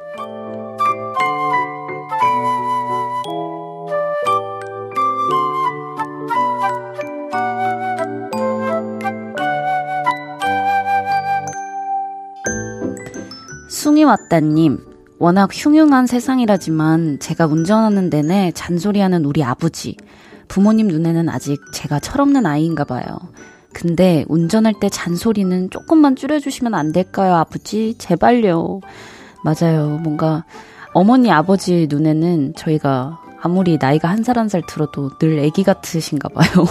승희 14.04 14.10
왔다님, 14.10 14.80
워낙 15.18 15.50
흉흉한 15.54 16.08
세상이라지만 16.08 17.20
제가 17.20 17.46
운전하는 17.46 18.10
내내 18.10 18.52
잔소리하는 18.54 19.24
우리 19.24 19.46
아버지. 19.46 19.96
부모님 20.50 20.90
눈에는 20.90 21.30
아직 21.30 21.62
제가 21.72 22.00
철없는 22.02 22.46
아이인가 22.46 22.84
봐요. 22.84 23.06
근데 23.72 24.26
운전할 24.28 24.74
때 24.82 24.90
잔소리는 24.90 25.70
조금만 25.70 26.18
줄여주시면 26.18 26.74
안 26.74 26.92
될까요, 26.92 27.36
아버지? 27.36 27.96
제발요. 27.98 28.82
맞아요. 29.46 30.00
뭔가 30.04 30.44
어머니, 30.94 31.32
아버지 31.32 31.88
눈에는 31.90 32.56
저희가 32.58 33.22
아무리 33.42 33.78
나이가 33.80 34.10
한 34.10 34.24
살 34.24 34.38
한살 34.38 34.64
들어도 34.68 35.18
늘 35.18 35.40
애기 35.40 35.64
같으신가 35.64 36.28
봐요. 36.28 36.66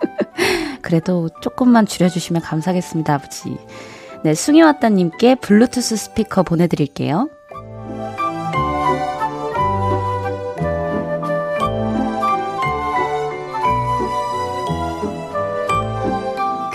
그래도 0.80 1.28
조금만 1.42 1.84
줄여주시면 1.84 2.40
감사하겠습니다, 2.40 3.12
아버지. 3.14 3.58
네, 4.24 4.34
숭이왔다님께 4.34 5.34
블루투스 5.36 5.96
스피커 5.96 6.44
보내드릴게요. 6.44 7.28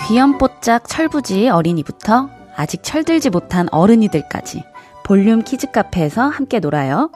귀염뽀짝 0.06 0.88
철부지 0.88 1.48
어린이부터 1.48 2.28
아직 2.54 2.82
철들지 2.82 3.30
못한 3.30 3.68
어른이들까지 3.70 4.64
볼륨 5.04 5.42
kids 5.42 5.70
카페에서 5.70 6.22
함께 6.22 6.60
놀아요. 6.60 7.10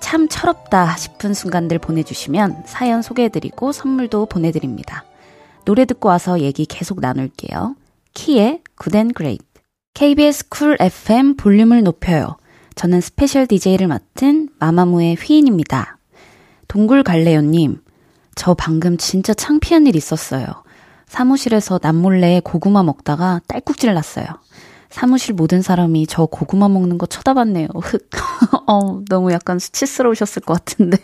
참 0.00 0.28
철없다 0.28 0.96
싶은 0.96 1.34
순간들 1.34 1.78
보내주시면 1.78 2.62
사연 2.64 3.02
소개해드리고 3.02 3.72
선물도 3.72 4.26
보내드립니다. 4.26 5.04
노래 5.64 5.84
듣고 5.84 6.08
와서 6.08 6.40
얘기 6.40 6.66
계속 6.66 7.00
나눌게요. 7.00 7.76
키의 8.14 8.62
Good & 8.76 9.12
Great. 9.12 9.47
KBS 9.98 10.48
Cool 10.48 10.76
FM 10.78 11.34
볼륨을 11.34 11.82
높여요. 11.82 12.36
저는 12.76 13.00
special 13.00 13.48
DJ를 13.48 13.88
맡은 13.88 14.48
마마무의 14.60 15.16
휘인입니다. 15.16 15.98
동굴갈래요님, 16.68 17.82
저 18.36 18.54
방금 18.54 18.96
진짜 18.96 19.34
창피한 19.34 19.88
일 19.88 19.96
있었어요. 19.96 20.46
사무실에서 21.08 21.80
남몰래 21.82 22.42
고구마 22.44 22.84
먹다가 22.84 23.40
딸꾹질 23.48 23.92
났어요. 23.92 24.26
사무실 24.88 25.34
모든 25.34 25.62
사람이 25.62 26.06
저 26.06 26.26
고구마 26.26 26.68
먹는 26.68 26.96
거 26.96 27.06
쳐다봤네요. 27.06 27.66
흑. 27.82 28.08
어, 28.68 29.02
너무 29.08 29.32
약간 29.32 29.58
수치스러우셨을 29.58 30.42
것 30.42 30.64
같은데. 30.64 30.98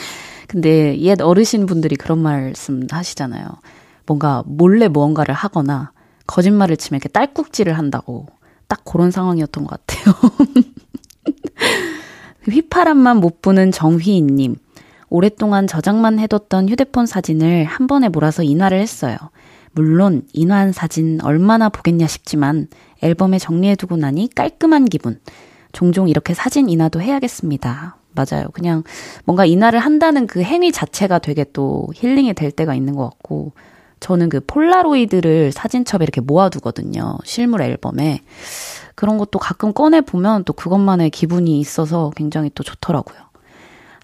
근데 0.48 0.98
옛 1.00 1.20
어르신 1.20 1.66
분들이 1.66 1.94
그런 1.94 2.22
말씀 2.22 2.86
하시잖아요. 2.90 3.44
뭔가 4.06 4.42
몰래 4.46 4.88
무언가를 4.88 5.34
하거나 5.34 5.92
거짓말을 6.30 6.76
치면 6.76 6.98
이렇게 6.98 7.08
딸꾹질을 7.08 7.76
한다고. 7.76 8.26
딱 8.68 8.84
그런 8.84 9.10
상황이었던 9.10 9.64
것 9.64 9.84
같아요. 9.84 10.14
휘파람만 12.48 13.16
못 13.16 13.42
부는 13.42 13.72
정휘인님. 13.72 14.54
오랫동안 15.08 15.66
저장만 15.66 16.20
해뒀던 16.20 16.68
휴대폰 16.68 17.06
사진을 17.06 17.64
한 17.64 17.88
번에 17.88 18.08
몰아서 18.08 18.44
인화를 18.44 18.78
했어요. 18.78 19.16
물론 19.72 20.22
인화한 20.32 20.72
사진 20.72 21.20
얼마나 21.22 21.68
보겠냐 21.68 22.06
싶지만 22.06 22.68
앨범에 23.02 23.40
정리해두고 23.40 23.96
나니 23.96 24.30
깔끔한 24.32 24.84
기분. 24.84 25.18
종종 25.72 26.08
이렇게 26.08 26.32
사진 26.32 26.68
인화도 26.68 27.00
해야겠습니다. 27.00 27.96
맞아요. 28.12 28.48
그냥 28.52 28.84
뭔가 29.24 29.44
인화를 29.44 29.80
한다는 29.80 30.28
그 30.28 30.42
행위 30.42 30.70
자체가 30.70 31.18
되게 31.18 31.44
또 31.52 31.88
힐링이 31.94 32.34
될 32.34 32.52
때가 32.52 32.76
있는 32.76 32.94
것 32.94 33.04
같고, 33.10 33.52
저는 34.00 34.30
그 34.30 34.40
폴라로이드를 34.40 35.52
사진첩에 35.52 36.02
이렇게 36.02 36.20
모아두거든요. 36.20 37.18
실물 37.24 37.62
앨범에. 37.62 38.22
그런 38.94 39.18
것도 39.18 39.38
가끔 39.38 39.72
꺼내보면 39.72 40.44
또 40.44 40.52
그것만의 40.52 41.10
기분이 41.10 41.60
있어서 41.60 42.10
굉장히 42.16 42.50
또 42.54 42.62
좋더라고요. 42.62 43.18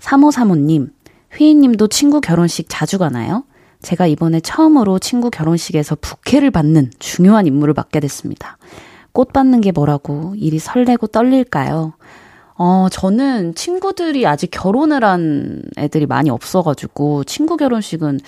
3535님, 0.00 0.90
휘인님도 1.36 1.88
친구 1.88 2.20
결혼식 2.20 2.66
자주 2.68 2.98
가나요? 2.98 3.44
제가 3.82 4.06
이번에 4.06 4.40
처음으로 4.40 4.98
친구 4.98 5.30
결혼식에서 5.30 5.96
부케를 6.00 6.50
받는 6.50 6.92
중요한 6.98 7.46
임무를 7.46 7.74
맡게 7.74 8.00
됐습니다. 8.00 8.58
꽃 9.12 9.32
받는 9.32 9.60
게 9.60 9.72
뭐라고 9.72 10.34
일이 10.36 10.58
설레고 10.58 11.08
떨릴까요? 11.08 11.94
어, 12.58 12.88
저는 12.90 13.54
친구들이 13.54 14.26
아직 14.26 14.50
결혼을 14.50 15.04
한 15.04 15.62
애들이 15.76 16.06
많이 16.06 16.30
없어가지고, 16.30 17.24
친구 17.24 17.58
결혼식은, 17.58 18.18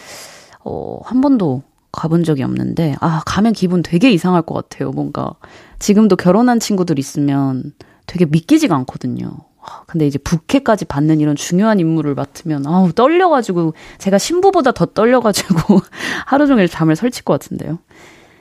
어, 0.65 1.01
한 1.05 1.21
번도 1.21 1.63
가본 1.93 2.25
적이 2.25 2.43
없는데, 2.45 2.97
아, 3.01 3.23
가면 3.25 3.53
기분 3.53 3.83
되게 3.83 4.11
이상할 4.11 4.43
것 4.43 4.55
같아요, 4.55 4.91
뭔가. 4.91 5.33
지금도 5.79 6.17
결혼한 6.17 6.61
친구들 6.61 6.99
있으면 6.99 7.73
되게 8.07 8.25
믿기지가 8.25 8.75
않거든요. 8.77 9.49
근데 9.87 10.07
이제 10.07 10.19
부캐까지 10.19 10.87
받는 10.87 11.21
이런 11.21 11.37
중요한 11.37 11.81
임무를 11.81 12.15
맡으면 12.15 12.67
아우 12.67 12.93
떨려가지고 12.93 13.75
제가 13.99 14.19
신부보다 14.19 14.73
더 14.73 14.87
떨려가지고 14.87 15.81
하루 16.27 16.47
종일 16.47 16.69
잠을 16.69 16.97
설칠 16.97 17.25
것 17.25 17.35
같은데요. 17.35 17.79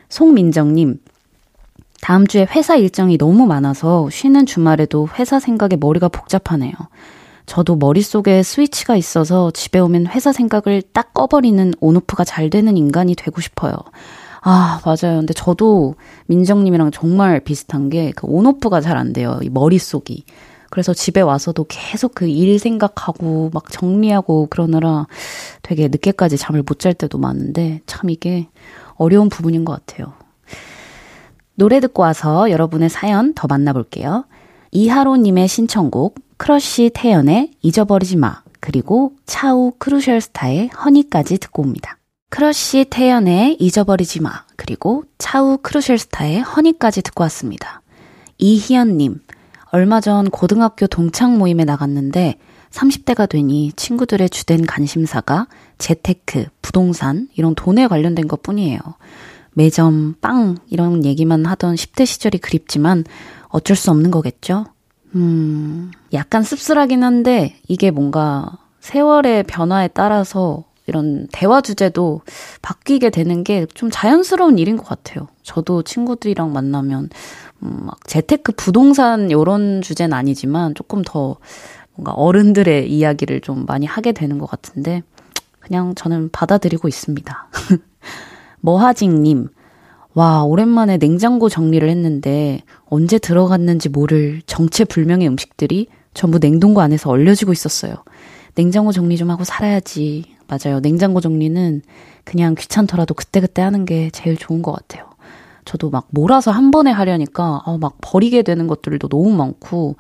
송민정님 0.10 1.00
다음 2.02 2.28
주에 2.28 2.48
회사 2.50 2.76
일정이 2.76 3.18
너무 3.18 3.46
많아서 3.46 4.10
쉬는 4.10 4.46
주말에도 4.46 5.10
회사 5.20 5.40
생각에 5.40 5.76
머리가 5.78 6.08
복잡하네요. 6.08 6.74
저도 7.48 7.76
머릿속에 7.78 8.44
스위치가 8.44 8.96
있어서 8.96 9.50
집에 9.52 9.80
오면 9.80 10.08
회사 10.08 10.32
생각을 10.32 10.84
딱 10.94 11.14
꺼버리는 11.14 11.74
온오프가 11.80 12.24
잘 12.26 12.50
되는 12.52 12.78
인간이 12.78 13.16
되고 13.16 13.42
싶어요. 13.42 13.74
아, 14.42 14.80
맞아요. 14.86 15.18
근데 15.20 15.34
저도 15.34 15.96
민정님이랑 16.28 16.92
정말 16.92 17.40
비슷한 17.40 17.90
게 17.90 18.12
그 18.16 18.28
on 18.28 18.43
off가 18.43 18.82
잘 18.82 18.98
안 18.98 19.14
돼요. 19.14 19.40
이 19.42 19.50
머릿속이. 19.50 20.26
그래서 20.70 20.94
집에 20.94 21.22
와서도 21.22 21.66
계속 21.70 22.14
그 22.14 22.28
일 22.28 22.60
생각하고 22.60 23.50
막 23.54 23.72
정리하고 23.72 24.48
그러느라 24.50 25.08
되게 25.64 25.88
늦게까지 25.88 26.38
잠을 26.38 26.64
못 26.64 26.80
잘 26.80 26.94
때도 26.94 27.18
많은데 27.18 27.82
참 27.88 28.10
이게 28.10 28.50
어려운 28.96 29.30
부분인 29.30 29.64
것 29.66 29.74
같아요. 29.74 30.14
노래 31.56 31.80
듣고 31.80 32.04
와서 32.04 32.52
여러분의 32.52 32.90
사연 32.90 33.34
더 33.34 33.48
만나볼게요. 33.48 34.26
이하로님의 34.72 35.48
신청곡 35.48 36.16
크러쉬 36.38 36.92
태연의 36.94 37.52
잊어버리지 37.62 38.16
마 38.16 38.42
그리고 38.60 39.14
차우 39.26 39.74
크루셜스타의 39.80 40.70
Honey까지 40.70 41.40
듣고 41.40 41.64
옵니다. 41.64 41.98
크러쉬 42.30 42.86
태연의 42.90 43.58
잊어버리지 43.60 44.22
마 44.22 44.44
그리고 44.56 45.04
차우 45.18 45.58
크루셜스타의 45.58 46.42
Honey까지 46.42 47.02
듣고 47.02 47.24
왔습니다. 47.24 47.82
이희연님 48.38 49.22
얼마 49.72 50.00
전 50.00 50.30
고등학교 50.30 50.88
동창 50.88 51.38
모임에 51.38 51.66
나갔는데 51.66 52.36
30대가 52.70 53.28
되니 53.28 53.72
친구들의 53.76 54.30
주된 54.30 54.66
관심사가 54.66 55.48
재테크, 55.78 56.46
부동산, 56.62 57.28
이런 57.36 57.56
돈에 57.56 57.88
관련된 57.88 58.28
것 58.28 58.44
뿐이에요. 58.44 58.80
매점, 59.54 60.16
빵, 60.22 60.58
이런 60.68 61.04
얘기만 61.04 61.46
하던 61.46 61.76
10대 61.76 62.06
시절이 62.06 62.38
그립지만 62.38 63.06
어쩔 63.48 63.76
수 63.76 63.90
없는 63.90 64.12
거겠죠? 64.12 64.66
음, 65.18 65.92
약간 66.14 66.44
씁쓸하긴 66.44 67.04
한데 67.04 67.56
이게 67.68 67.90
뭔가 67.92 68.58
세월의 68.80 69.44
변화에 69.44 69.88
따라서 69.90 70.64
이런 70.86 71.28
대화 71.34 71.60
주제도 71.60 72.22
바뀌게 72.62 73.10
되는 73.10 73.44
게 73.44 73.66
좀 73.74 73.90
자연스러운 73.92 74.58
일인 74.60 74.78
것 74.78 74.86
같아요. 74.88 75.28
저도 75.44 75.82
친구들이랑 75.84 76.54
만나면 76.54 77.10
음, 77.64 77.80
막 77.88 77.98
재테크 78.08 78.54
부동산 78.54 79.32
요런 79.32 79.82
주제는 79.82 80.14
아니지만 80.16 80.76
조금 80.76 81.02
더 81.04 81.38
뭔가 81.96 82.14
어른들의 82.14 82.90
이야기를 82.92 83.42
좀 83.42 83.66
많이 83.66 83.86
하게 83.86 84.12
되는 84.12 84.38
것 84.38 84.46
같은데 84.50 85.02
그냥 85.60 85.96
저는 85.96 86.30
받아들이고 86.32 86.88
있습니다. 86.88 87.48
머하징님, 88.62 89.50
와, 90.14 90.44
오랜만에 90.44 90.98
냉장고 90.98 91.50
정리를 91.50 91.88
했는데 91.88 92.62
언제 92.86 93.20
들어갔는지 93.20 93.90
모를 93.90 94.42
정체불명의 94.46 95.28
음식들이 95.28 95.88
전부 96.14 96.40
냉동고 96.40 96.82
안에서 96.82 97.10
얼려지고 97.10 97.52
있었어요. 97.52 98.04
냉장고 98.56 98.92
정리 98.92 99.18
좀 99.18 99.30
하고 99.30 99.44
살아야지. 99.44 100.26
맞아요. 100.48 100.80
냉장고 100.80 101.22
정리는 101.22 101.82
그냥 102.24 102.56
귀찮더라도 102.58 103.14
그때그때 103.14 103.62
하는 103.62 103.86
게 103.86 104.10
제일 104.10 104.38
좋은 104.38 104.62
것 104.62 104.72
같아요. 104.72 105.06
저도 105.66 105.90
막 105.90 106.08
몰아서 106.10 106.50
한 106.52 106.72
번에 106.72 106.90
하려니까 106.90 107.62
어, 107.66 107.78
막 107.78 107.98
버리게 108.02 108.42
되는 108.42 108.68
것들도 108.68 109.10
너무 109.10 109.36
많고 109.36 109.98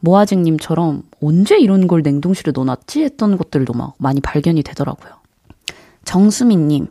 모아징님처럼 0.00 1.04
언제 1.22 1.58
이런 1.58 1.86
걸 1.86 2.02
냉동실에 2.02 2.52
넣어놨지 2.54 3.02
했던 3.02 3.38
것들도 3.38 3.72
막 3.72 3.94
많이 3.96 4.20
발견이 4.20 4.62
되더라고요. 4.62 5.12
정수민님 6.04 6.88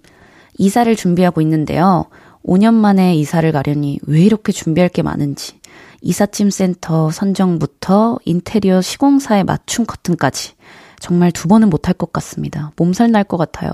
이사를 0.58 0.96
준비하고 0.96 1.42
있는데요. 1.42 2.06
5년 2.46 2.74
만에 2.74 3.16
이사를 3.16 3.50
가려니 3.52 4.00
왜 4.08 4.22
이렇게 4.22 4.52
준비할 4.52 4.90
게 4.90 5.02
많은지 5.02 5.60
이삿짐 6.02 6.50
센터 6.50 7.12
선정부터 7.12 8.20
인테리어 8.26 8.82
시공사의 8.82 9.44
맞춤 9.46 9.86
커튼까지 9.86 10.54
정말 11.00 11.32
두 11.32 11.48
번은 11.48 11.70
못할 11.70 11.94
것 11.94 12.12
같습니다. 12.14 12.72
몸살 12.76 13.12
날 13.12 13.24
것 13.24 13.38
같아요. 13.38 13.72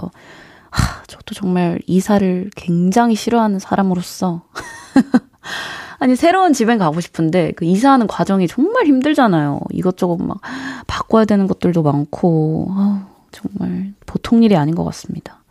하, 0.71 1.03
저도 1.08 1.34
정말 1.36 1.79
이사를 1.88 2.49
굉장히 2.55 3.15
싫어하는 3.15 3.60
사람으로서 3.60 4.43
아니, 5.99 6.15
새로운 6.15 6.53
집에 6.53 6.77
가고 6.77 7.01
싶은데, 7.01 7.51
그 7.58 7.65
이사하는 7.65 8.08
과정이 8.08 8.47
정말 8.47 8.86
힘들잖아요. 8.86 9.60
이것저것 9.71 10.17
막 10.17 10.39
바꿔야 10.88 11.25
되는 11.25 11.45
것들도 11.45 11.84
많고, 11.84 12.67
아 12.71 13.08
정말 13.32 13.93
보통 14.05 14.41
일이 14.41 14.55
아닌 14.55 14.75
것 14.75 14.86
같습니다. 14.86 15.43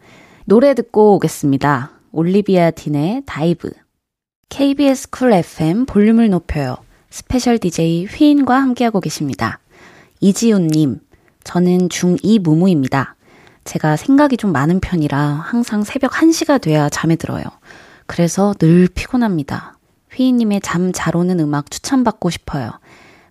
노래 0.47 0.73
듣고 0.73 1.17
오겠습니다. 1.17 1.91
올리비아 2.13 2.71
딘의 2.71 3.23
Dive. 3.27 3.71
KBS 4.49 5.11
Cool 5.11 5.33
FM 5.33 5.87
볼륨을 5.87 6.31
높여요. 6.31 6.77
special 7.11 7.59
DJ 7.59 8.07
휘인과 8.07 8.57
함께하고 8.61 9.01
계십니다. 9.01 9.61
이지훈님, 10.21 11.01
저는 11.45 11.89
중2 11.89 12.41
무무입니다. 12.41 13.15
제가 13.65 13.97
생각이 13.97 14.37
좀 14.37 14.53
많은 14.53 14.81
편이라 14.81 15.19
항상 15.19 15.85
새벽 15.85 16.13
1시가 16.13 16.61
돼야 16.61 16.89
잠에 16.89 17.17
들어요. 17.17 17.43
그래서 18.07 18.55
늘 18.59 18.89
피곤합니다. 18.89 19.77
휘인님의 20.15 20.63
잠 20.63 20.93
잘 20.93 21.15
오는 21.17 21.39
음악 21.41 21.71
추천받고 21.71 22.31
싶어요. 22.31 22.71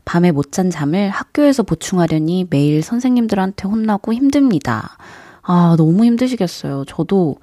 밤에 0.06 0.32
못 0.32 0.52
잔 0.52 0.70
잠을 0.70 1.10
학교에서 1.10 1.64
보충하려니 1.64 2.48
매일 2.50 2.82
선생님들한테 2.84 3.68
혼나고 3.68 4.14
힘듭니다. 4.14 4.98
아, 5.42 5.76
너무 5.78 6.06
힘드시겠어요. 6.06 6.86
저도 6.86 7.38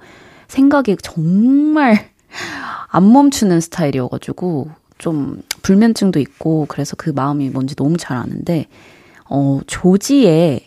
생각이 0.47 0.97
정말 1.01 2.09
안 2.89 3.11
멈추는 3.11 3.61
스타일이어가지고 3.61 4.69
좀 4.97 5.41
불면증도 5.61 6.19
있고 6.19 6.65
그래서 6.69 6.95
그 6.95 7.09
마음이 7.09 7.49
뭔지 7.49 7.75
너무 7.75 7.97
잘 7.97 8.17
아는데 8.17 8.67
어 9.29 9.59
조지의 9.67 10.61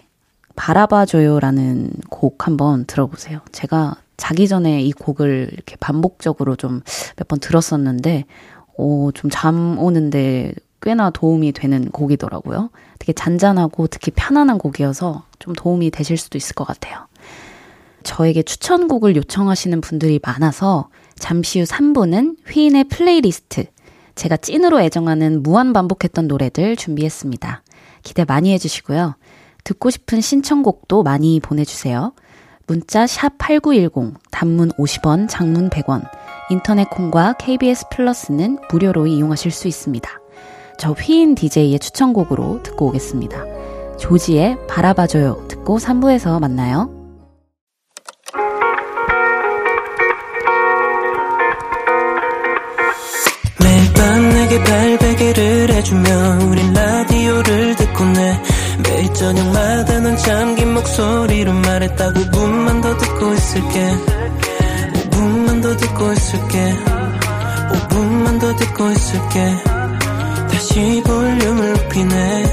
바라봐줘요라는 0.56 1.90
곡 2.10 2.46
한번 2.46 2.84
들어보세요. 2.86 3.40
제가 3.52 3.96
자기 4.16 4.48
전에 4.48 4.82
이 4.82 4.92
곡을 4.92 5.50
이렇게 5.52 5.76
반복적으로 5.76 6.56
좀 6.56 6.82
몇 7.16 7.28
번 7.28 7.38
들었었는데 7.40 8.24
어 8.76 9.10
좀 9.14 9.30
잠 9.30 9.78
오는데 9.78 10.52
꽤나 10.82 11.10
도움이 11.10 11.52
되는 11.52 11.90
곡이더라고요. 11.90 12.70
되게 12.98 13.12
잔잔하고 13.12 13.86
특히 13.88 14.12
편안한 14.14 14.58
곡이어서 14.58 15.24
좀 15.38 15.54
도움이 15.54 15.90
되실 15.90 16.16
수도 16.16 16.38
있을 16.38 16.54
것 16.54 16.64
같아요. 16.64 17.06
저에게 18.04 18.42
추천곡을 18.42 19.16
요청하시는 19.16 19.80
분들이 19.80 20.20
많아서 20.22 20.88
잠시 21.18 21.60
후 21.60 21.66
3부는 21.66 22.36
휘인의 22.46 22.84
플레이리스트, 22.84 23.66
제가 24.14 24.36
찐으로 24.36 24.80
애정하는 24.80 25.42
무한 25.42 25.72
반복했던 25.72 26.26
노래들 26.26 26.76
준비했습니다. 26.76 27.62
기대 28.02 28.24
많이 28.24 28.52
해주시고요. 28.52 29.14
듣고 29.64 29.90
싶은 29.90 30.20
신청곡도 30.20 31.02
많이 31.02 31.40
보내주세요. 31.40 32.12
문자 32.66 33.04
샵8910, 33.04 34.14
단문 34.30 34.70
50원, 34.72 35.28
장문 35.28 35.70
100원, 35.70 36.08
인터넷 36.50 36.90
콩과 36.90 37.34
KBS 37.34 37.86
플러스는 37.90 38.58
무료로 38.70 39.06
이용하실 39.06 39.50
수 39.50 39.68
있습니다. 39.68 40.10
저 40.78 40.92
휘인 40.92 41.34
DJ의 41.34 41.78
추천곡으로 41.78 42.62
듣고 42.62 42.88
오겠습니다. 42.88 43.44
조지의 43.98 44.66
바라봐줘요 44.68 45.46
듣고 45.48 45.78
3부에서 45.78 46.40
만나요. 46.40 46.97
발베개를 54.64 55.70
해주며 55.72 56.38
우린 56.46 56.72
라디오를 56.72 57.76
듣고 57.76 58.04
내 58.04 58.42
매일 58.82 59.12
저녁마다 59.12 60.00
넌 60.00 60.16
잠긴 60.16 60.74
목소리로 60.74 61.52
말했다 61.52 62.12
5분만 62.12 62.82
더 62.82 62.96
듣고 62.96 63.34
있을게. 63.34 63.90
5분만 65.10 65.62
더 65.62 65.76
듣고 65.76 66.12
있을게. 66.12 66.74
5분만 67.72 68.40
더 68.40 68.56
듣고 68.56 68.90
있을게. 68.90 69.56
다시 70.50 71.02
볼륨을 71.04 71.72
높이네. 71.72 72.44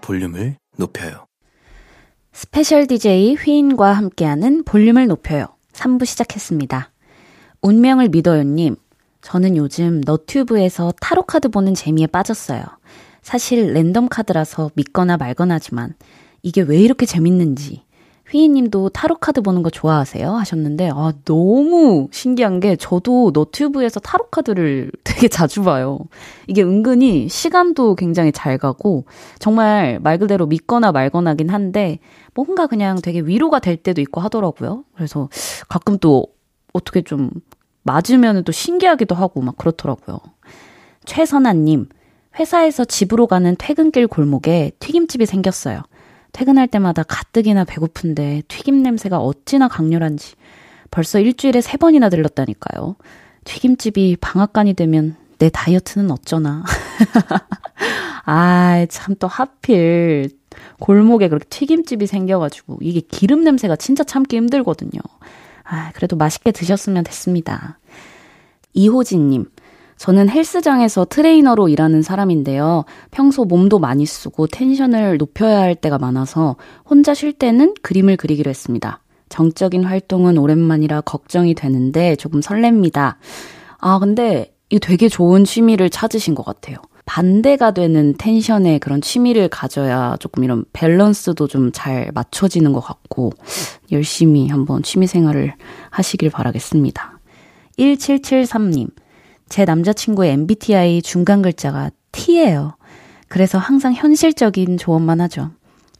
볼륨을 0.00 0.56
높여요. 0.76 1.26
special 2.32 2.86
DJ 2.86 3.36
휘인과 3.36 3.92
함께하는 3.92 4.64
볼륨을 4.64 5.06
높여요. 5.06 5.46
3부 5.72 6.04
시작했습니다. 6.04 6.93
운명을 7.64 8.10
믿어요님, 8.10 8.76
저는 9.22 9.56
요즘 9.56 10.02
너튜브에서 10.04 10.92
타로카드 11.00 11.48
보는 11.48 11.72
재미에 11.72 12.06
빠졌어요. 12.06 12.62
사실 13.22 13.72
랜덤 13.72 14.06
카드라서 14.10 14.70
믿거나 14.74 15.16
말거나 15.16 15.54
하지만 15.54 15.94
이게 16.42 16.60
왜 16.60 16.78
이렇게 16.78 17.06
재밌는지. 17.06 17.82
휘인님도 18.30 18.90
타로카드 18.90 19.40
보는 19.40 19.62
거 19.62 19.70
좋아하세요? 19.70 20.30
하셨는데, 20.30 20.90
아, 20.92 21.14
너무 21.24 22.08
신기한 22.10 22.60
게 22.60 22.76
저도 22.76 23.30
너튜브에서 23.32 23.98
타로카드를 23.98 24.92
되게 25.02 25.28
자주 25.28 25.62
봐요. 25.62 26.00
이게 26.46 26.62
은근히 26.62 27.30
시간도 27.30 27.94
굉장히 27.94 28.30
잘 28.30 28.58
가고, 28.58 29.06
정말 29.38 30.00
말 30.02 30.18
그대로 30.18 30.46
믿거나 30.46 30.92
말거나긴 30.92 31.48
한데, 31.48 31.98
뭔가 32.34 32.66
그냥 32.66 33.00
되게 33.02 33.20
위로가 33.20 33.58
될 33.58 33.78
때도 33.78 34.02
있고 34.02 34.20
하더라고요. 34.20 34.84
그래서 34.94 35.30
가끔 35.68 35.96
또 35.98 36.26
어떻게 36.74 37.00
좀 37.02 37.30
맞으면 37.84 38.44
또 38.44 38.52
신기하기도 38.52 39.14
하고 39.14 39.40
막 39.40 39.56
그렇더라고요. 39.56 40.18
최선아님, 41.04 41.88
회사에서 42.38 42.84
집으로 42.84 43.26
가는 43.28 43.54
퇴근길 43.58 44.08
골목에 44.08 44.72
튀김집이 44.80 45.26
생겼어요. 45.26 45.82
퇴근할 46.32 46.66
때마다 46.66 47.04
가뜩이나 47.04 47.64
배고픈데 47.64 48.42
튀김 48.48 48.82
냄새가 48.82 49.18
어찌나 49.18 49.68
강렬한지 49.68 50.34
벌써 50.90 51.20
일주일에 51.20 51.60
세 51.60 51.76
번이나 51.76 52.08
들렀다니까요. 52.08 52.96
튀김집이 53.44 54.16
방앗간이 54.20 54.74
되면 54.74 55.16
내 55.38 55.48
다이어트는 55.50 56.10
어쩌나. 56.10 56.64
아, 58.24 58.86
참 58.88 59.14
또 59.18 59.26
하필 59.28 60.30
골목에 60.80 61.28
그렇게 61.28 61.46
튀김집이 61.48 62.06
생겨가지고 62.06 62.78
이게 62.80 63.00
기름 63.00 63.44
냄새가 63.44 63.76
진짜 63.76 64.02
참기 64.04 64.36
힘들거든요. 64.36 65.00
아, 65.64 65.90
그래도 65.92 66.16
맛있게 66.16 66.52
드셨으면 66.52 67.04
됐습니다. 67.04 67.78
이호진님, 68.74 69.46
저는 69.96 70.28
헬스장에서 70.28 71.06
트레이너로 71.06 71.68
일하는 71.68 72.02
사람인데요. 72.02 72.84
평소 73.10 73.44
몸도 73.44 73.78
많이 73.78 74.04
쓰고 74.06 74.46
텐션을 74.48 75.18
높여야 75.18 75.60
할 75.60 75.74
때가 75.74 75.98
많아서 75.98 76.56
혼자 76.88 77.14
쉴 77.14 77.32
때는 77.32 77.74
그림을 77.82 78.16
그리기로 78.16 78.48
했습니다. 78.48 79.00
정적인 79.28 79.84
활동은 79.84 80.38
오랜만이라 80.38 81.02
걱정이 81.02 81.54
되는데 81.54 82.16
조금 82.16 82.40
설렙니다. 82.40 83.16
아, 83.78 83.98
근데 83.98 84.54
이 84.70 84.78
되게 84.78 85.08
좋은 85.08 85.44
취미를 85.44 85.90
찾으신 85.90 86.34
것 86.34 86.44
같아요. 86.44 86.76
반대가 87.06 87.72
되는 87.72 88.14
텐션의 88.16 88.78
그런 88.78 89.00
취미를 89.00 89.48
가져야 89.48 90.16
조금 90.20 90.42
이런 90.44 90.64
밸런스도 90.72 91.46
좀 91.46 91.70
잘 91.72 92.10
맞춰지는 92.14 92.72
것 92.72 92.80
같고 92.80 93.32
열심히 93.92 94.48
한번 94.48 94.82
취미 94.82 95.06
생활을 95.06 95.54
하시길 95.90 96.30
바라겠습니다. 96.30 97.18
1773님, 97.78 98.90
제 99.48 99.64
남자친구의 99.64 100.32
MBTI 100.32 101.02
중간 101.02 101.42
글자가 101.42 101.90
T예요. 102.12 102.76
그래서 103.28 103.58
항상 103.58 103.92
현실적인 103.92 104.78
조언만 104.78 105.20
하죠. 105.22 105.50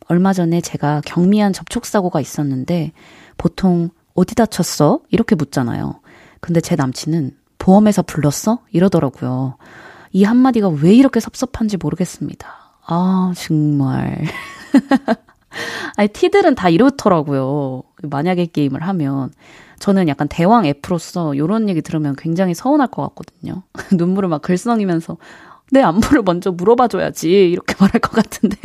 얼마 0.07 0.33
전에 0.33 0.61
제가 0.61 1.03
경미한 1.05 1.53
접촉사고가 1.53 2.21
있었는데 2.21 2.93
보통 3.37 3.91
어디 4.15 4.35
다쳤어? 4.35 5.01
이렇게 5.11 5.35
묻잖아요. 5.35 6.01
근데 6.41 6.61
제 6.61 6.77
남친은 6.77 7.33
보험회사 7.59 8.03
불렀어? 8.03 8.61
이러더라고요. 8.71 9.57
이 10.15 10.23
한마디가 10.23 10.69
왜 10.69 10.95
이렇게 10.95 11.19
섭섭한지 11.19 11.77
모르겠습니다. 11.77 12.47
아, 12.87 13.33
정말. 13.37 14.25
아니, 15.97 16.09
티들은 16.09 16.55
다 16.55 16.69
이렇더라고요. 16.69 17.83
만약에 18.03 18.47
게임을 18.47 18.81
하면. 18.81 19.33
저는 19.81 20.07
약간 20.07 20.29
대왕 20.29 20.67
F로서 20.67 21.35
이런 21.35 21.69
얘기 21.69 21.83
들으면 21.83 22.15
굉장히 22.17 22.55
서운할 22.55 22.87
것 22.87 23.03
같거든요. 23.09 23.65
눈물을 23.93 24.29
막 24.29 24.41
글썽이면서 24.41 25.17
내 25.73 25.83
안부를 25.83 26.23
먼저 26.23 26.53
물어봐줘야지. 26.53 27.51
이렇게 27.51 27.75
말할 27.81 28.01
것 28.01 28.13
같은데. 28.13 28.57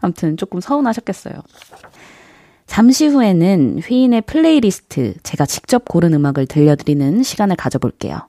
아무튼 0.00 0.38
조금 0.38 0.62
서운하셨겠어요. 0.62 1.34
잠시 2.66 3.08
후에는 3.08 3.80
휘인의 3.84 4.22
플레이리스트, 4.22 5.16
제가 5.22 5.44
직접 5.44 5.84
고른 5.84 6.14
음악을 6.14 6.46
들려드리는 6.46 7.22
시간을 7.22 7.56
가져볼게요. 7.56 8.20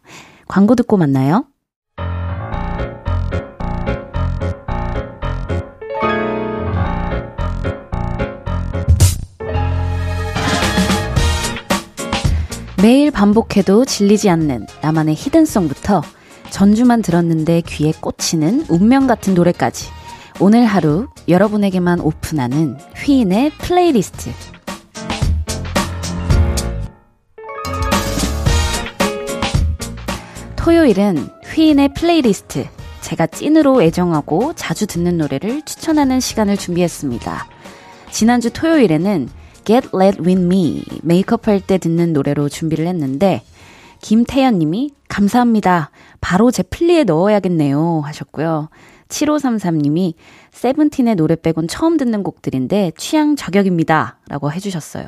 광고 0.50 0.76
듣고 0.76 0.98
만나요. 0.98 1.46
매일 12.82 13.12
반복해도 13.12 13.86
질리지 13.86 14.28
않는 14.32 14.66
나만의 14.82 15.14
hidden 15.14 15.49
song부터 15.49 16.02
전주만 16.50 17.04
들었는데 17.04 17.62
귀에 17.68 17.92
꽂히는 17.92 18.66
운명 18.70 19.06
같은 19.06 19.36
노래까지 19.36 19.90
오늘 20.40 20.66
하루 20.66 21.08
여러분에게만 21.28 22.00
오픈하는 22.00 22.78
휘인의 22.98 23.52
플레이리스트. 23.60 24.32
토요일은 30.56 31.30
휘인의 31.54 31.94
플레이리스트, 31.94 32.66
제가 33.02 33.28
찐으로 33.28 33.84
애정하고 33.84 34.54
자주 34.56 34.88
듣는 34.88 35.20
노래를 35.20 35.62
추천하는 35.66 36.20
시간을 36.20 36.58
준비했습니다. 36.58 37.48
지난주 38.10 38.52
토요일에는 38.52 39.30
Get 39.64 39.90
Let 39.94 40.20
With 40.22 40.42
Me 40.42 40.84
메이크업 41.04 41.48
할 41.48 41.62
때 41.62 41.78
듣는 41.78 42.14
노래로 42.14 42.50
준비를 42.50 42.88
했는데 42.88 43.44
김태연 44.02 44.60
님이 44.60 44.92
감사합니다. 45.08 45.92
바로 46.22 46.52
제 46.52 46.64
플리에 46.64 47.04
넣어야겠네요 47.04 48.02
하셨고요. 48.04 48.70
7533님이 49.10 50.14
세븐틴의 50.52 51.16
노래 51.16 51.36
빼곤 51.36 51.68
처음 51.68 51.98
듣는 51.98 52.24
곡들인데 52.24 52.94
취향 52.98 53.36
저격입니다. 53.36 54.20
라고 54.30 54.52
해주셨어요. 54.52 55.06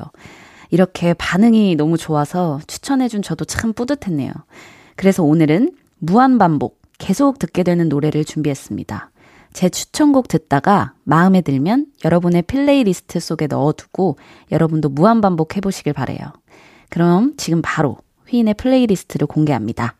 이렇게 0.69 1.13
반응이 1.13 1.75
너무 1.75 1.97
좋아서 1.97 2.59
추천해준 2.67 3.21
저도 3.21 3.45
참 3.45 3.73
뿌듯했네요. 3.73 4.31
그래서 4.95 5.23
오늘은 5.23 5.71
무한반복, 5.99 6.81
계속 6.97 7.39
듣게 7.39 7.63
되는 7.63 7.89
노래를 7.89 8.25
준비했습니다. 8.25 9.11
제 9.53 9.69
추천곡 9.69 10.27
듣다가 10.27 10.93
마음에 11.03 11.41
들면 11.41 11.87
여러분의 12.03 12.41
플레이리스트 12.43 13.19
속에 13.19 13.47
넣어두고 13.47 14.17
여러분도 14.51 14.89
무한반복 14.89 15.55
해보시길 15.55 15.93
바래요. 15.93 16.33
그럼 16.89 17.33
지금 17.37 17.61
바로 17.63 17.97
휘인의 18.27 18.55
플레이리스트를 18.55 19.27
공개합니다. 19.27 19.95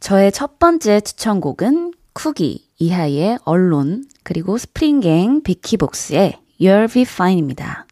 저의 0.00 0.32
첫 0.32 0.58
번째 0.58 1.00
추천곡은 1.00 1.92
쿠기, 2.12 2.66
이하이의 2.78 3.38
Alone, 3.44 4.04
그리고 4.22 4.58
스프링갱, 4.58 5.42
비키복스의 5.42 6.38
You'll 6.60 6.92
Be 6.92 7.02
Fine입니다. 7.02 7.86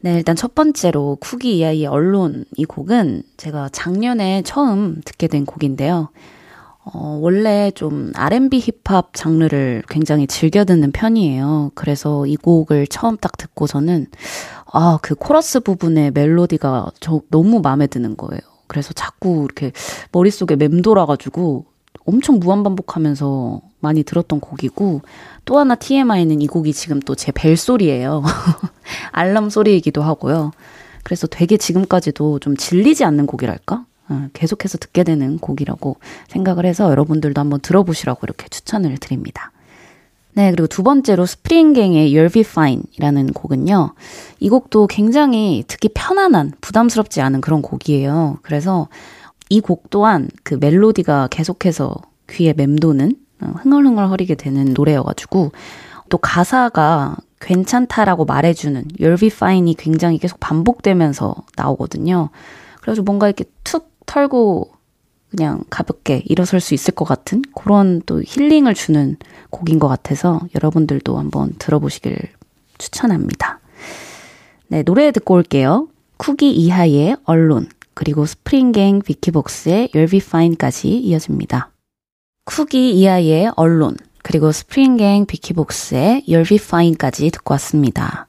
네, 0.00 0.14
일단 0.14 0.34
첫 0.34 0.54
번째로 0.54 1.16
쿠기 1.20 1.58
이하이의 1.58 1.86
Alone 1.86 2.44
이 2.56 2.64
곡은 2.64 3.22
제가 3.36 3.68
작년에 3.68 4.42
처음 4.42 5.00
듣게 5.04 5.28
된 5.28 5.46
곡인데요. 5.46 6.10
어, 6.84 7.18
원래 7.20 7.70
좀 7.72 8.12
R&B 8.14 8.58
힙합 8.60 9.14
장르를 9.14 9.82
굉장히 9.88 10.26
즐겨 10.26 10.64
듣는 10.64 10.90
편이에요. 10.92 11.70
그래서 11.74 12.26
이 12.26 12.36
곡을 12.36 12.88
처음 12.88 13.16
딱 13.16 13.36
듣고서는 13.36 14.06
아, 14.72 14.98
그 15.00 15.14
코러스 15.14 15.60
부분의 15.60 16.10
멜로디가 16.12 16.90
저 17.00 17.20
너무 17.30 17.60
마음에 17.60 17.86
드는 17.86 18.16
거예요. 18.16 18.40
그래서 18.66 18.92
자꾸 18.94 19.44
이렇게 19.44 19.70
머릿속에 20.12 20.56
맴돌아가지고 20.56 21.66
엄청 22.04 22.40
무한반복하면서 22.40 23.60
많이 23.80 24.02
들었던 24.02 24.40
곡이고 24.40 25.02
또 25.44 25.58
하나 25.58 25.74
TMI는 25.76 26.40
이 26.40 26.46
곡이 26.48 26.72
지금 26.72 26.98
또 27.00 27.14
제 27.14 27.30
벨소리예요. 27.32 28.22
알람 29.12 29.50
소리이기도 29.50 30.02
하고요. 30.02 30.50
그래서 31.04 31.26
되게 31.28 31.56
지금까지도 31.56 32.38
좀 32.40 32.56
질리지 32.56 33.04
않는 33.04 33.26
곡이랄까? 33.26 33.84
어, 34.08 34.28
계속해서 34.32 34.78
듣게 34.78 35.04
되는 35.04 35.38
곡이라고 35.38 35.96
생각을 36.28 36.66
해서 36.66 36.90
여러분들도 36.90 37.40
한번 37.40 37.60
들어보시라고 37.60 38.20
이렇게 38.24 38.48
추천을 38.48 38.96
드립니다. 38.98 39.52
네, 40.34 40.50
그리고 40.50 40.66
두 40.66 40.82
번째로 40.82 41.26
스프링갱의 41.26 42.10
You'll 42.12 42.32
Be 42.32 42.40
Fine 42.40 42.82
이라는 42.96 43.32
곡은요. 43.34 43.92
이 44.40 44.48
곡도 44.48 44.86
굉장히 44.86 45.62
듣기 45.68 45.90
편안한, 45.94 46.52
부담스럽지 46.62 47.20
않은 47.20 47.40
그런 47.42 47.60
곡이에요. 47.60 48.38
그래서 48.42 48.88
이 49.50 49.60
곡 49.60 49.90
또한 49.90 50.28
그 50.42 50.54
멜로디가 50.54 51.28
계속해서 51.30 51.94
귀에 52.30 52.54
맴도는 52.54 53.14
어, 53.42 53.52
흥얼흥얼거리게 53.58 54.36
되는 54.36 54.72
노래여가지고 54.72 55.52
또 56.08 56.18
가사가 56.18 57.16
괜찮다라고 57.40 58.24
말해주는 58.24 58.84
You'll 58.98 59.20
Be 59.20 59.26
Fine이 59.26 59.74
굉장히 59.74 60.16
계속 60.16 60.40
반복되면서 60.40 61.34
나오거든요. 61.56 62.30
그래서 62.80 63.02
뭔가 63.02 63.26
이렇게 63.26 63.44
툭 63.64 63.91
털고 64.12 64.70
그냥 65.30 65.64
가볍게 65.70 66.22
일어설 66.26 66.60
수 66.60 66.74
있을 66.74 66.94
것 66.94 67.06
같은 67.06 67.40
그런 67.54 68.02
또 68.04 68.20
힐링을 68.22 68.74
주는 68.74 69.16
곡인 69.48 69.78
것 69.78 69.88
같아서 69.88 70.40
여러분들도 70.54 71.18
한번 71.18 71.54
들어보시길 71.58 72.18
추천합니다. 72.76 73.60
네, 74.68 74.82
노래 74.82 75.10
듣고 75.12 75.32
올게요. 75.32 75.88
쿠기 76.18 76.50
이하의 76.50 77.16
언론, 77.24 77.70
그리고 77.94 78.26
스프링갱 78.26 79.00
비키복스의 79.00 79.88
You'll 79.94 80.10
Be 80.10 80.18
Fine까지 80.18 80.90
이어집니다. 80.90 81.70
쿠기 82.44 82.92
이하의 82.92 83.52
언론, 83.56 83.96
그리고 84.22 84.52
스프링갱 84.52 85.24
비키복스의 85.24 86.24
You'll 86.28 86.46
Be 86.46 86.58
Fine까지 86.58 87.30
듣고 87.30 87.54
왔습니다. 87.54 88.26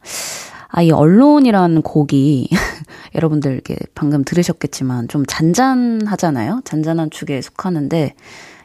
아, 0.75 0.81
이 0.81 0.89
언론이라는 0.89 1.83
곡이 1.83 2.49
여러분들 3.13 3.53
이렇게 3.53 3.75
방금 3.93 4.23
들으셨겠지만 4.23 5.07
좀 5.07 5.23
잔잔하잖아요? 5.27 6.61
잔잔한 6.65 7.11
축에 7.11 7.43
속하는데 7.43 8.15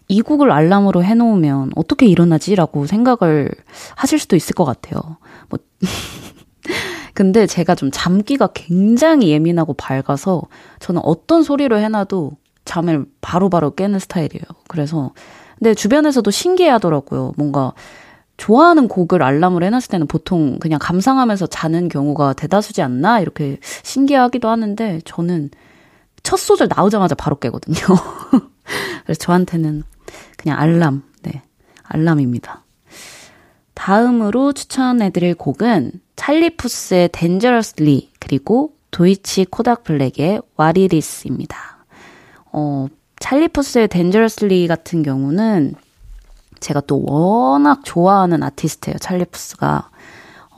이 0.09 0.23
곡을 0.23 0.51
알람으로 0.51 1.05
해놓으면 1.05 1.73
어떻게 1.77 2.07
일어나지라고 2.07 2.87
생각을 2.87 3.51
하실 3.95 4.19
수도 4.19 4.37
있을 4.37 4.55
것 4.55 4.65
같아요. 4.65 5.19
뭐, 5.51 5.59
근데 7.13 7.47
제가 7.47 7.75
좀 7.75 7.91
잠기가 7.93 8.49
굉장히 8.55 9.29
예민하고 9.29 9.75
밝아서 9.75 10.45
저는 10.81 11.03
어떤 11.05 11.43
소리로 11.43 11.77
해놔도 11.79 12.33
잠을 12.65 13.05
바로바로 13.21 13.51
바로 13.51 13.75
깨는 13.75 13.99
스타일이에요. 13.99 14.45
그래서 14.67 15.13
근데 15.59 15.75
주변에서도 15.75 16.31
신기해 16.31 16.71
하더라고요. 16.71 17.35
뭔가 17.37 17.75
좋아하는 18.39 18.89
곡을 18.89 19.23
알람을 19.23 19.63
해놨을 19.65 19.89
때는 19.91 20.07
보통 20.07 20.59
그냥 20.59 20.79
감상하면서 20.81 21.49
자는 21.49 21.89
경우가 21.89 22.33
대다수지 22.33 22.81
않나? 22.81 23.21
이렇게 23.21 23.59
신기하기도 23.83 24.49
하는데 24.49 25.01
저는 25.05 25.51
첫 26.23 26.39
소절 26.39 26.69
나오자마자 26.75 27.15
바로 27.15 27.39
깨거든요. 27.39 27.77
그래서 29.05 29.19
저한테는 29.19 29.83
그냥 30.37 30.59
알람, 30.59 31.03
네. 31.23 31.43
알람입니다. 31.83 32.65
다음으로 33.75 34.53
추천해드릴 34.53 35.35
곡은 35.35 35.93
찰리푸스의 36.17 37.09
Dangerously 37.11 38.11
그리고 38.21 38.73
도이치 38.91 39.47
코닥 39.47 39.85
블랙의 39.85 40.43
와리리스입니다. 40.57 41.85
어, 42.53 42.87
찰리푸스의 43.21 43.89
Dangerously 43.89 44.67
같은 44.67 45.03
경우는 45.03 45.75
제가 46.61 46.81
또 46.83 47.03
워낙 47.05 47.81
좋아하는 47.85 48.43
아티스트예요. 48.43 48.99
찰리 48.99 49.25
푸스가. 49.25 49.91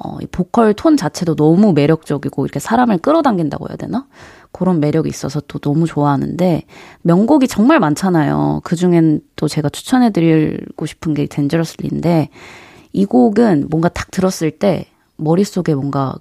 어, 0.02 0.16
이 0.22 0.26
보컬 0.26 0.72
톤 0.72 0.96
자체도 0.96 1.36
너무 1.36 1.74
매력적이고 1.74 2.46
이렇게 2.46 2.58
사람을 2.58 2.98
끌어당긴다고 2.98 3.68
해야 3.68 3.76
되나? 3.76 4.06
그런 4.50 4.80
매력이 4.80 5.08
있어서 5.08 5.40
또 5.46 5.58
너무 5.58 5.86
좋아하는데 5.86 6.64
명곡이 7.02 7.46
정말 7.46 7.80
많잖아요. 7.80 8.62
그 8.64 8.76
중엔 8.76 9.20
또 9.36 9.46
제가 9.46 9.68
추천해 9.68 10.10
드리고 10.10 10.86
싶은 10.86 11.12
게 11.14 11.26
덴저러슬리인데 11.26 12.30
이 12.92 13.04
곡은 13.04 13.68
뭔가 13.68 13.88
딱 13.90 14.10
들었을 14.10 14.50
때 14.50 14.86
머릿속에 15.16 15.74
뭔가 15.74 16.14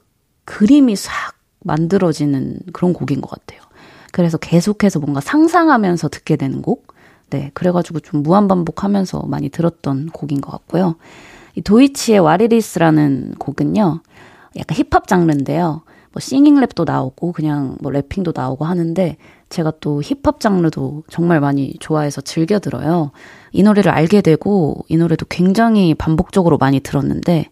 그림이 0.46 0.96
싹 0.96 1.14
만들어지는 1.62 2.60
그런 2.74 2.94
곡인 2.94 3.22
것 3.22 3.30
같아요. 3.30 3.62
그래서 4.12 4.38
계속해서 4.38 5.00
뭔가 5.00 5.22
상상하면서 5.22 6.10
듣게 6.10 6.36
되는 6.36 6.62
곡? 6.62 6.94
네, 7.30 7.52
그래가지고 7.54 8.00
좀 8.00 8.24
무한반복하면서 8.24 9.24
많이 9.28 9.50
들었던 9.50 10.10
곡인 10.10 10.42
것 10.42 10.52
같고요. 10.52 10.96
이 11.56 11.62
도이치의 11.62 12.20
와리리스라는 12.20 13.36
곡은요, 13.40 14.02
약간 14.58 14.78
힙합 14.78 15.08
장르인데요. 15.08 15.82
뭐 16.12 16.20
싱잉 16.20 16.56
랩도 16.56 16.86
나오고 16.86 17.34
그냥 17.34 17.78
뭐 17.82 17.92
래핑도 17.92 18.34
나오고 18.36 18.66
하는데 18.66 19.18
제가 19.50 19.74
또 19.80 20.02
힙합 20.02 20.40
장르도 20.40 21.04
정말 21.10 21.40
많이 21.40 21.76
좋아해서 21.80 22.22
즐겨 22.22 22.60
들어요. 22.60 23.12
이 23.52 23.62
노래를 23.62 23.92
알게 23.92 24.22
되고 24.22 24.84
이 24.88 24.98
노래도 24.98 25.26
굉장히 25.30 25.94
반복적으로 25.94 26.58
많이 26.58 26.80
들었는데 26.80 27.50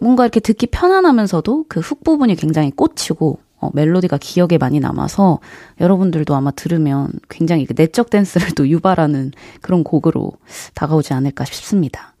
뭔가 0.00 0.24
이렇게 0.24 0.38
듣기 0.40 0.68
편안하면서도 0.68 1.64
그 1.68 1.80
훅 1.80 2.04
부분이 2.04 2.36
굉장히 2.36 2.70
꽂히고 2.70 3.38
어, 3.60 3.70
멜로디가 3.72 4.18
기억에 4.18 4.58
많이 4.58 4.80
남아서 4.80 5.40
여러분들도 5.80 6.34
아마 6.34 6.50
들으면 6.50 7.10
굉장히 7.28 7.66
그 7.66 7.74
내적 7.76 8.10
댄스를 8.10 8.52
또 8.56 8.68
유발하는 8.68 9.32
그런 9.60 9.84
곡으로 9.84 10.32
다가오지 10.74 11.14
않을까 11.14 11.44
싶습니다. 11.44 12.14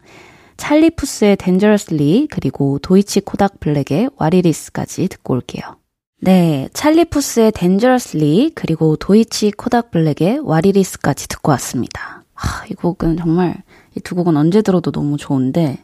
찰리 0.56 0.90
푸스의 0.90 1.36
Dangerously 1.36 2.28
그리고 2.30 2.78
도이치 2.78 3.22
코닥 3.22 3.60
블랙의 3.60 4.10
What 4.16 4.44
It 4.44 4.59
Is까지 4.59 5.08
듣고 5.08 5.34
올게요. 5.34 5.62
네, 6.20 6.68
찰리 6.72 7.04
푸스의 7.04 7.52
Dangerously 7.52 8.52
그리고 8.54 8.96
도이치 8.96 9.52
코닥 9.52 9.90
블랙의 9.90 10.40
What 10.44 10.70
It 10.70 10.83
Is까지 10.83 11.28
듣고 11.28 11.50
왔습니다. 11.52 12.22
하, 12.34 12.64
이 12.66 12.74
곡은 12.74 13.16
정말 13.16 13.62
이 13.96 14.00
두 14.00 14.14
곡은 14.14 14.36
언제 14.36 14.62
들어도 14.62 14.90
너무 14.90 15.16
좋은데 15.16 15.78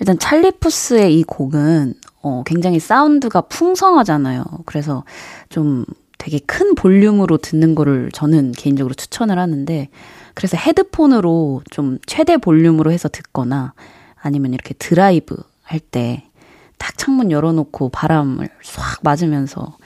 일단 0.00 0.18
찰리 0.18 0.50
푸스의 0.52 1.18
이 1.18 1.24
곡은 1.24 1.94
어, 2.22 2.42
굉장히 2.46 2.78
사운드가 2.80 3.42
풍성하잖아요. 3.42 4.44
그래서 4.66 5.04
좀 5.48 5.84
되게 6.18 6.38
큰 6.40 6.74
볼륨으로 6.74 7.38
듣는 7.38 7.74
거를 7.74 8.10
저는 8.12 8.52
개인적으로 8.52 8.94
추천을 8.94 9.38
하는데, 9.38 9.88
그래서 10.34 10.56
헤드폰으로 10.56 11.62
좀 11.70 11.98
최대 12.06 12.36
볼륨으로 12.36 12.90
해서 12.92 13.08
듣거나, 13.08 13.72
아니면 14.16 14.52
이렇게 14.52 14.74
드라이브 14.74 15.36
할 15.62 15.78
때, 15.80 16.24
딱 16.76 16.96
창문 16.98 17.30
열어놓고 17.30 17.90
바람을 17.90 18.48
싹 18.62 19.00
맞으면서 19.02 19.76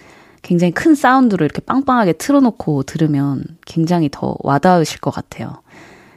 굉장히 0.43 0.73
큰 0.73 0.95
사운드로 0.95 1.45
이렇게 1.45 1.61
빵빵하게 1.61 2.15
틀어놓고 2.15 2.83
들으면 2.85 3.45
굉장히 3.67 4.09
더 4.11 4.37
와닿으실 4.41 5.01
것 5.01 5.11
같아요. 5.11 5.63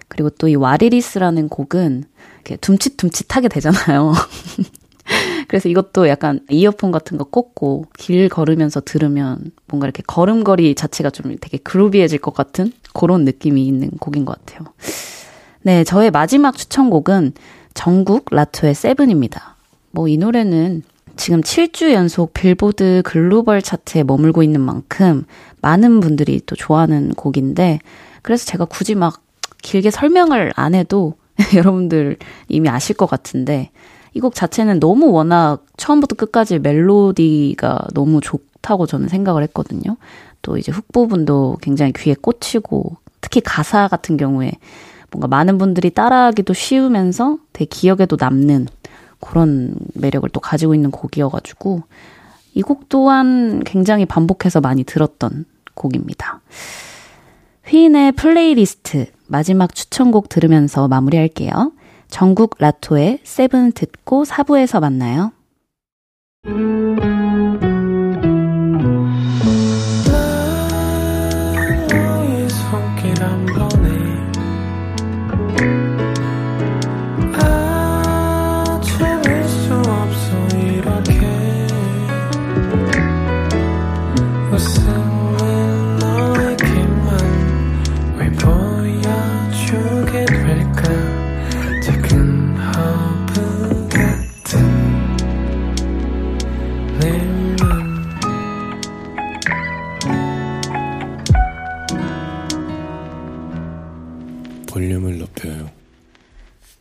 그리고 0.08 0.30
또 0.30 0.48
이 0.48 0.56
What 0.56 0.83
It 0.83 0.96
Is라는 0.96 1.50
곡은 1.50 2.04
이렇게 2.36 2.56
둠칫둠칫하게 2.58 3.48
되잖아요. 3.50 4.14
그래서 5.56 5.70
이것도 5.70 6.10
약간 6.10 6.42
이어폰 6.50 6.92
같은 6.92 7.18
거 7.18 7.24
꽂고 7.24 7.86
길 7.98 8.28
걸으면서 8.28 8.82
들으면 8.82 9.52
뭔가 9.68 9.88
이렇게 9.88 10.04
걸음걸이 10.06 10.76
자체가 10.76 11.12
좀 11.12 11.34
되게 11.40 11.58
그루비해질 11.60 12.20
것 12.20 12.34
같은 12.34 12.74
그런 12.94 13.24
느낌이 13.24 13.66
있는 13.66 13.90
곡인 13.92 14.26
것 14.26 14.38
같아요. 14.38 14.68
네, 15.62 15.86
저의 15.86 16.12
마지막 16.12 16.58
추천곡은 16.58 17.36
정국 17.74 18.26
라토의 18.32 18.76
세븐입니다. 18.76 19.56
뭐 19.92 20.10
이 20.10 20.18
노래는 20.18 20.84
지금 21.16 21.40
7주 21.40 21.94
연속 21.94 22.34
빌보드 22.34 23.04
글로벌 23.06 23.62
차트에 23.62 24.04
머물고 24.04 24.44
있는 24.44 24.60
만큼 24.60 25.24
많은 25.62 26.02
분들이 26.02 26.42
또 26.46 26.58
좋아하는 26.58 27.14
곡인데 27.14 27.80
그래서 28.24 28.46
제가 28.46 28.66
굳이 28.66 28.94
막 28.94 29.22
길게 29.62 29.90
설명을 29.90 30.52
안 30.58 30.76
해도 30.76 31.14
여러분들 31.56 32.18
이미 32.50 32.68
아실 32.68 32.98
것 32.98 33.06
같은데 33.06 33.72
이 34.16 34.20
곡 34.22 34.34
자체는 34.34 34.80
너무 34.80 35.12
워낙 35.12 35.66
처음부터 35.78 36.16
끝까지 36.16 36.60
멜로디가 36.60 37.90
너무 37.94 38.22
좋다고 38.22 38.88
저는 38.88 39.10
생각을 39.10 39.44
했거든요. 39.44 39.98
또 40.42 40.58
이제 40.58 40.72
훅 40.72 40.92
부분도 40.92 41.58
굉장히 41.62 41.92
귀에 41.94 42.16
꽂히고 42.20 42.96
특히 43.22 43.42
가사 43.42 43.88
같은 43.88 44.16
경우에 44.18 44.54
뭔가 45.12 45.28
많은 45.28 45.58
분들이 45.58 45.90
따라하기도 45.90 46.54
쉬우면서 46.54 47.38
되게 47.54 47.66
기억에도 47.66 48.18
남는 48.20 48.68
그런 49.20 49.76
매력을 49.96 50.28
또 50.30 50.40
가지고 50.40 50.76
있는 50.76 50.92
곡이어가지고 50.92 51.84
이 52.54 52.62
곡 52.62 52.88
또한 52.88 53.64
굉장히 53.66 54.06
반복해서 54.06 54.62
많이 54.62 54.86
들었던 54.86 55.44
곡입니다. 55.74 56.40
휘인의 57.66 58.14
플레이리스트 58.14 59.08
마지막 59.28 59.76
추천곡 59.76 60.30
들으면서 60.30 60.88
마무리할게요. 60.88 61.72
정국 62.16 62.56
라토의 62.60 63.20
Seven 63.24 63.74
듣고 63.74 64.24
4부에서 64.24 64.80
만나요. 64.80 65.34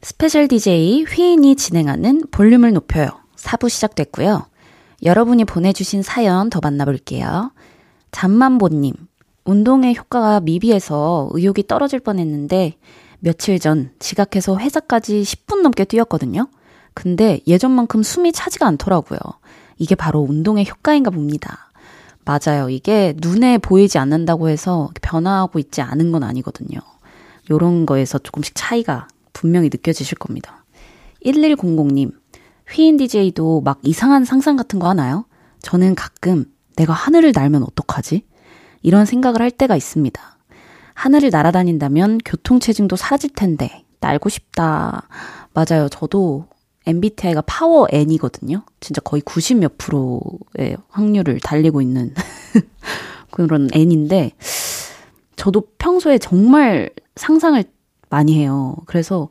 Special 0.04 0.48
DJ 0.48 1.04
휘인이 1.04 1.56
진행하는 1.56 2.24
볼륨을 2.30 2.74
높여요. 2.74 3.08
4부 3.36 3.70
시작됐고요. 3.70 4.44
여러분이 5.02 5.46
보내주신 5.46 6.02
사연 6.02 6.50
더 6.50 6.60
만나볼게요. 6.62 7.52
잠만보님, 8.12 8.92
운동의 9.46 9.96
효과가 9.96 10.40
미비해서 10.40 11.30
의욕이 11.32 11.66
떨어질 11.66 12.00
뻔했는데 12.00 12.76
며칠 13.20 13.58
전 13.58 13.92
지각해서 13.98 14.58
회사까지 14.58 15.22
10분 15.22 15.62
넘게 15.62 15.86
뛰었거든요. 15.86 16.48
근데 16.92 17.40
예전만큼 17.46 18.02
숨이 18.02 18.32
차지가 18.32 18.66
않더라고요. 18.66 19.18
이게 19.78 19.94
바로 19.94 20.20
운동의 20.20 20.68
효과인가 20.68 21.08
봅니다. 21.08 21.70
맞아요. 22.26 22.68
이게 22.68 23.14
눈에 23.16 23.56
보이지 23.56 23.96
않는다고 23.96 24.50
해서 24.50 24.90
변화하고 25.00 25.58
있지 25.58 25.80
않은 25.80 26.12
건 26.12 26.24
아니거든요. 26.24 26.78
요런 27.50 27.86
거에서 27.86 28.18
조금씩 28.18 28.54
차이가 28.54 29.08
분명히 29.34 29.68
느껴지실 29.70 30.16
겁니다. 30.16 30.64
1100님, 31.26 32.12
휘인 32.70 32.96
DJ도 32.96 33.60
막 33.60 33.80
이상한 33.82 34.24
상상 34.24 34.56
같은 34.56 34.78
거 34.78 34.88
하나요? 34.88 35.26
저는 35.60 35.94
가끔 35.94 36.46
내가 36.76 36.94
하늘을 36.94 37.32
날면 37.34 37.62
어떡하지? 37.62 38.24
이런 38.82 39.04
생각을 39.04 39.42
할 39.42 39.50
때가 39.50 39.76
있습니다. 39.76 40.38
하늘을 40.94 41.30
날아다닌다면 41.30 42.18
교통체증도 42.24 42.96
사라질 42.96 43.30
텐데, 43.30 43.84
날고 44.00 44.28
싶다. 44.28 45.08
맞아요. 45.52 45.88
저도 45.90 46.46
MBTI가 46.86 47.42
파워 47.46 47.86
N이거든요. 47.90 48.62
진짜 48.80 49.00
거의 49.00 49.22
90 49.22 49.58
몇 49.58 49.78
프로의 49.78 50.76
확률을 50.88 51.40
달리고 51.40 51.80
있는 51.80 52.14
그런 53.30 53.68
N인데, 53.72 54.32
저도 55.36 55.62
평소에 55.78 56.18
정말 56.18 56.90
상상을 57.16 57.62
많이 58.14 58.38
해요. 58.38 58.76
그래서, 58.86 59.28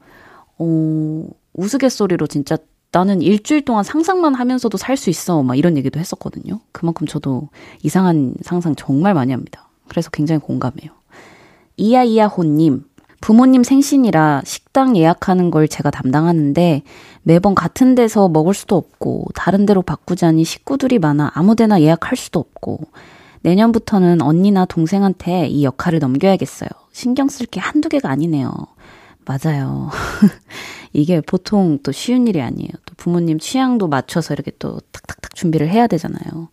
어, 0.57 1.23
우스갯소리로 1.53 2.27
진짜 2.27 2.57
나는 2.91 3.21
일주일 3.21 3.63
동안 3.65 3.83
상상만 3.83 4.35
하면서도 4.35 4.77
살 4.77 4.97
수 4.97 5.09
있어. 5.09 5.41
막 5.41 5.57
이런 5.57 5.77
얘기도 5.77 5.99
했었거든요. 5.99 6.59
그만큼 6.71 7.07
저도 7.07 7.49
이상한 7.81 8.35
상상 8.43 8.75
정말 8.75 9.13
많이 9.13 9.31
합니다. 9.31 9.69
그래서 9.87 10.09
굉장히 10.11 10.39
공감해요. 10.41 10.91
이야이야호님, 11.77 12.83
부모님 13.19 13.63
생신이라 13.63 14.41
식당 14.45 14.95
예약하는 14.97 15.49
걸 15.49 15.67
제가 15.67 15.89
담당하는데 15.91 16.83
매번 17.23 17.55
같은 17.55 17.95
데서 17.95 18.27
먹을 18.27 18.53
수도 18.53 18.75
없고 18.75 19.27
다른 19.33 19.65
데로 19.65 19.81
바꾸자니 19.81 20.43
식구들이 20.43 20.99
많아 20.99 21.31
아무 21.33 21.55
데나 21.55 21.81
예약할 21.81 22.17
수도 22.17 22.39
없고 22.39 22.81
내년부터는 23.43 24.21
언니나 24.21 24.65
동생한테 24.65 25.47
이 25.47 25.63
역할을 25.63 25.99
넘겨야겠어요. 25.99 26.69
신경 26.91 27.27
쓸 27.27 27.45
게 27.45 27.59
한두 27.59 27.89
개가 27.89 28.09
아니네요. 28.09 28.51
맞아요. 29.25 29.89
이게 30.93 31.21
보통 31.21 31.79
또 31.83 31.91
쉬운 31.91 32.27
일이 32.27 32.41
아니에요. 32.41 32.69
또 32.85 32.93
부모님 32.97 33.39
취향도 33.39 33.87
맞춰서 33.87 34.33
이렇게 34.33 34.51
또 34.59 34.79
탁탁탁 34.91 35.35
준비를 35.35 35.69
해야 35.69 35.87
되잖아요. 35.87 36.49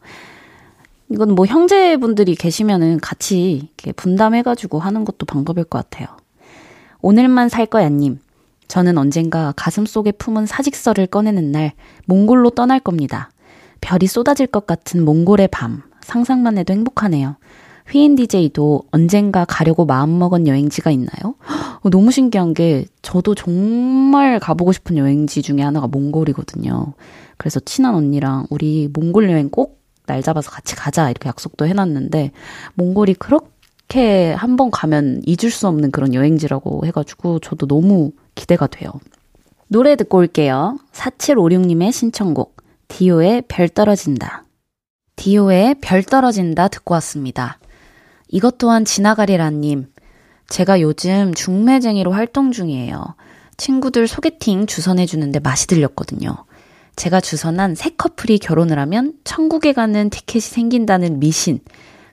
이건 1.08 1.34
뭐 1.34 1.46
형제분들이 1.46 2.34
계시면은 2.36 3.00
같이 3.00 3.70
이렇게 3.76 3.92
분담해가지고 3.92 4.78
하는 4.78 5.04
것도 5.04 5.26
방법일 5.26 5.64
것 5.64 5.78
같아요. 5.78 6.08
오늘만 7.02 7.48
살 7.48 7.66
거야님. 7.66 8.20
저는 8.68 8.98
언젠가 8.98 9.52
가슴 9.56 9.84
속에 9.84 10.12
품은 10.12 10.46
사직서를 10.46 11.08
꺼내는 11.08 11.50
날 11.50 11.72
몽골로 12.06 12.50
떠날 12.50 12.78
겁니다. 12.78 13.30
별이 13.80 14.06
쏟아질 14.06 14.46
것 14.46 14.66
같은 14.66 15.04
몽골의 15.04 15.48
밤. 15.48 15.82
상상만 16.10 16.58
해도 16.58 16.74
행복하네요. 16.74 17.36
휘인 17.88 18.14
DJ도 18.16 18.82
언젠가 18.92 19.44
가려고 19.44 19.84
마음먹은 19.86 20.46
여행지가 20.46 20.90
있나요? 20.90 21.34
너무 21.90 22.10
신기한 22.10 22.52
게 22.54 22.84
저도 23.02 23.34
정말 23.34 24.38
가보고 24.38 24.72
싶은 24.72 24.98
여행지 24.98 25.40
중에 25.42 25.62
하나가 25.62 25.86
몽골이거든요. 25.86 26.92
그래서 27.36 27.58
친한 27.60 27.94
언니랑 27.94 28.46
우리 28.50 28.88
몽골 28.92 29.30
여행 29.30 29.48
꼭 29.48 29.80
날 30.10 30.22
잡아서 30.24 30.50
같이 30.50 30.74
가자 30.74 31.08
이렇게 31.08 31.28
약속도 31.28 31.68
해놨는데 31.68 32.32
몽골이 32.74 33.14
그렇게 33.14 34.32
한 34.32 34.56
번 34.56 34.72
가면 34.72 35.22
잊을 35.24 35.52
수 35.52 35.68
없는 35.68 35.92
그런 35.92 36.14
여행지라고 36.14 36.84
해가지고 36.86 37.38
저도 37.38 37.68
너무 37.68 38.10
기대가 38.34 38.66
돼요. 38.66 38.90
노래 39.68 39.94
듣고 39.94 40.18
올게요. 40.18 40.78
4756님의 40.92 41.92
신청곡 41.92 42.56
디오의 42.88 43.44
별 43.46 43.68
떨어진다. 43.68 44.44
디오의 45.20 45.74
별 45.82 46.02
떨어진다 46.02 46.68
듣고 46.68 46.94
왔습니다. 46.94 47.58
이것 48.28 48.56
또한 48.56 48.86
지나가리라님. 48.86 49.88
제가 50.48 50.80
요즘 50.80 51.34
중매쟁이로 51.34 52.10
활동 52.10 52.52
중이에요. 52.52 53.16
친구들 53.58 54.08
소개팅 54.08 54.64
주선해주는데 54.64 55.40
맛이 55.40 55.66
들렸거든요. 55.66 56.46
제가 56.96 57.20
주선한 57.20 57.74
새 57.74 57.90
커플이 57.90 58.38
결혼을 58.38 58.78
하면 58.78 59.12
천국에 59.22 59.74
가는 59.74 60.08
티켓이 60.08 60.40
생긴다는 60.40 61.20
미신. 61.20 61.60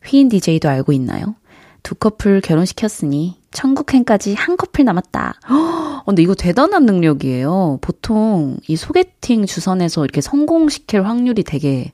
휘인 0.05 0.27
DJ도 0.27 0.67
알고 0.67 0.91
있나요? 0.91 1.35
두 1.83 1.95
커플 1.95 2.41
결혼시켰으니 2.41 3.39
천국행까지 3.51 4.33
한 4.33 4.57
커플 4.57 4.83
남았다. 4.83 5.39
어, 5.49 6.03
근데 6.05 6.21
이거 6.21 6.35
대단한 6.35 6.85
능력이에요. 6.85 7.79
보통 7.79 8.57
이 8.67 8.75
소개팅 8.75 9.45
주선에서 9.45 10.03
이렇게 10.03 10.19
성공시킬 10.19 11.05
확률이 11.05 11.43
되게 11.43 11.93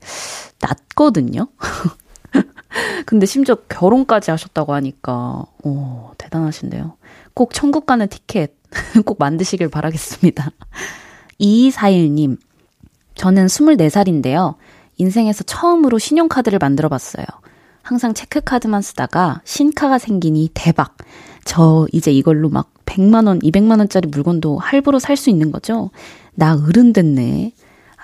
낮거든요. 0.68 1.48
근데 3.06 3.26
심지어 3.26 3.56
결혼까지 3.70 4.32
하셨다고 4.32 4.74
하니까, 4.74 5.46
오, 5.64 6.12
대단하신데요. 6.18 6.96
꼭 7.34 7.54
천국 7.54 7.86
가는 7.86 8.08
티켓 8.08 8.54
꼭 9.06 9.18
만드시길 9.20 9.70
바라겠습니다. 9.70 10.50
2241님, 11.40 12.38
저는 13.16 13.46
24살인데요. 13.48 14.56
인생에서 14.98 15.44
처음으로 15.44 16.00
신용카드를 16.00 16.60
만들어 16.60 16.90
봤어요. 16.90 17.26
항상 17.82 18.14
체크카드만 18.14 18.82
쓰다가 18.82 19.42
신카가 19.44 19.98
생기니 19.98 20.50
대박. 20.54 20.96
저 21.44 21.86
이제 21.92 22.12
이걸로 22.12 22.50
막 22.50 22.72
100만원, 22.86 23.44
200만원짜리 23.44 24.08
물건도 24.10 24.58
할부로 24.58 25.00
살 25.00 25.18
수 25.18 25.30
있는 25.30 25.52
거죠? 25.52 25.92
나 26.36 26.56
어른 26.56 26.94
됐네. 26.94 27.52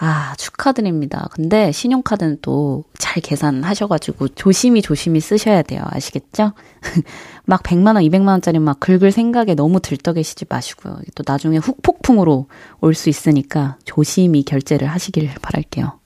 아, 0.01 0.33
축하드립니다. 0.37 1.27
근데 1.31 1.71
신용카드는 1.71 2.39
또 2.41 2.83
잘 2.97 3.21
계산하셔가지고 3.21 4.27
조심히 4.29 4.81
조심히 4.83 5.19
쓰셔야 5.19 5.61
돼요. 5.63 5.81
아시겠죠? 5.85 6.51
막 7.45 7.63
100만원, 7.63 8.07
200만원짜리 8.09 8.59
막 8.59 8.79
긁을 8.79 9.11
생각에 9.11 9.55
너무 9.55 9.79
들떠 9.79 10.13
계시지 10.13 10.45
마시고요. 10.47 10.99
또 11.15 11.23
나중에 11.25 11.57
훅 11.57 11.81
폭풍으로 11.81 12.45
올 12.81 12.93
수 12.93 13.09
있으니까 13.09 13.77
조심히 13.85 14.43
결제를 14.43 14.87
하시길 14.87 15.31
바랄게요. 15.41 15.99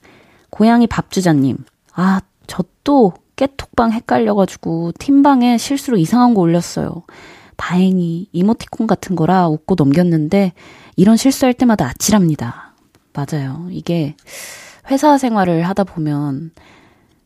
고양이 0.50 0.86
밥주자님. 0.86 1.58
아, 1.94 2.20
저 2.46 2.64
또 2.84 3.14
깨톡방 3.36 3.92
헷갈려가지고 3.92 4.92
팀방에 4.98 5.56
실수로 5.58 5.96
이상한 5.96 6.34
거 6.34 6.42
올렸어요. 6.42 7.02
다행히 7.56 8.28
이모티콘 8.32 8.86
같은 8.86 9.16
거라 9.16 9.48
웃고 9.48 9.74
넘겼는데 9.76 10.52
이런 10.96 11.16
실수할 11.16 11.54
때마다 11.54 11.86
아찔합니다. 11.86 12.63
맞아요. 13.14 13.68
이게 13.70 14.16
회사 14.90 15.16
생활을 15.18 15.66
하다 15.68 15.84
보면 15.84 16.50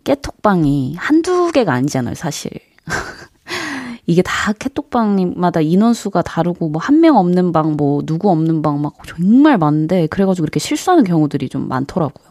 깨톡방이 0.05 0.95
한두 0.97 1.51
개가 1.53 1.73
아니잖아요, 1.73 2.15
사실. 2.15 2.51
이게 4.07 4.23
다 4.23 4.53
깨톡방마다 4.55 5.61
인원수가 5.61 6.23
다르고 6.23 6.71
뭐 6.71 6.81
한 6.81 7.01
명 7.01 7.17
없는 7.17 7.53
방, 7.53 7.73
뭐 7.77 8.03
누구 8.07 8.31
없는 8.31 8.63
방 8.63 8.81
막 8.81 8.95
정말 9.07 9.59
많은데 9.59 10.07
그래가지고 10.07 10.45
이렇게 10.45 10.61
실수하는 10.61 11.05
경우들이 11.05 11.49
좀 11.49 11.69
많더라고요. 11.69 12.27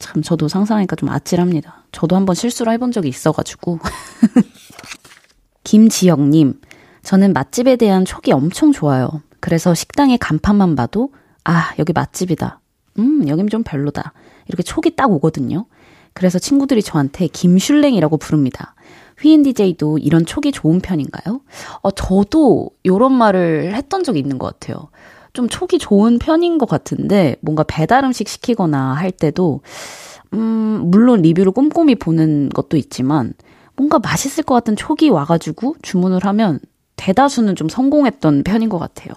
참 0.00 0.22
저도 0.22 0.48
상상하니까 0.48 0.96
좀 0.96 1.08
아찔합니다. 1.10 1.84
저도 1.92 2.16
한번 2.16 2.34
실수를 2.34 2.72
해본 2.72 2.90
적이 2.92 3.08
있어가지고. 3.10 3.78
김지영님, 5.64 6.60
저는 7.02 7.32
맛집에 7.32 7.76
대한 7.76 8.04
촉이 8.04 8.32
엄청 8.32 8.72
좋아요. 8.72 9.22
그래서 9.40 9.74
식당의 9.74 10.18
간판만 10.18 10.74
봐도, 10.74 11.10
아, 11.44 11.72
여기 11.78 11.92
맛집이다. 11.92 12.60
음, 12.98 13.28
여긴 13.28 13.48
좀 13.48 13.62
별로다. 13.62 14.12
이렇게 14.48 14.62
촉이 14.62 14.96
딱 14.96 15.10
오거든요. 15.10 15.66
그래서 16.12 16.38
친구들이 16.38 16.82
저한테 16.82 17.26
김슐랭이라고 17.26 18.16
부릅니다. 18.18 18.74
휘인 19.20 19.42
DJ도 19.42 19.98
이런 19.98 20.26
촉이 20.26 20.52
좋은 20.52 20.80
편인가요? 20.80 21.40
어, 21.82 21.90
저도 21.90 22.70
이런 22.82 23.12
말을 23.12 23.74
했던 23.74 24.04
적이 24.04 24.20
있는 24.20 24.38
것 24.38 24.46
같아요. 24.46 24.88
좀 25.32 25.48
촉이 25.48 25.78
좋은 25.80 26.18
편인 26.18 26.58
것 26.58 26.68
같은데 26.68 27.36
뭔가 27.40 27.64
배달 27.66 28.04
음식 28.04 28.28
시키거나 28.28 28.94
할 28.94 29.10
때도 29.10 29.60
음, 30.32 30.82
물론 30.86 31.22
리뷰를 31.22 31.52
꼼꼼히 31.52 31.96
보는 31.96 32.50
것도 32.50 32.76
있지만 32.76 33.34
뭔가 33.76 33.98
맛있을 33.98 34.44
것 34.44 34.54
같은 34.54 34.76
촉이 34.76 35.10
와가지고 35.10 35.76
주문을 35.82 36.24
하면 36.24 36.60
대다수는 36.96 37.56
좀 37.56 37.68
성공했던 37.68 38.44
편인 38.44 38.68
것 38.68 38.78
같아요. 38.78 39.12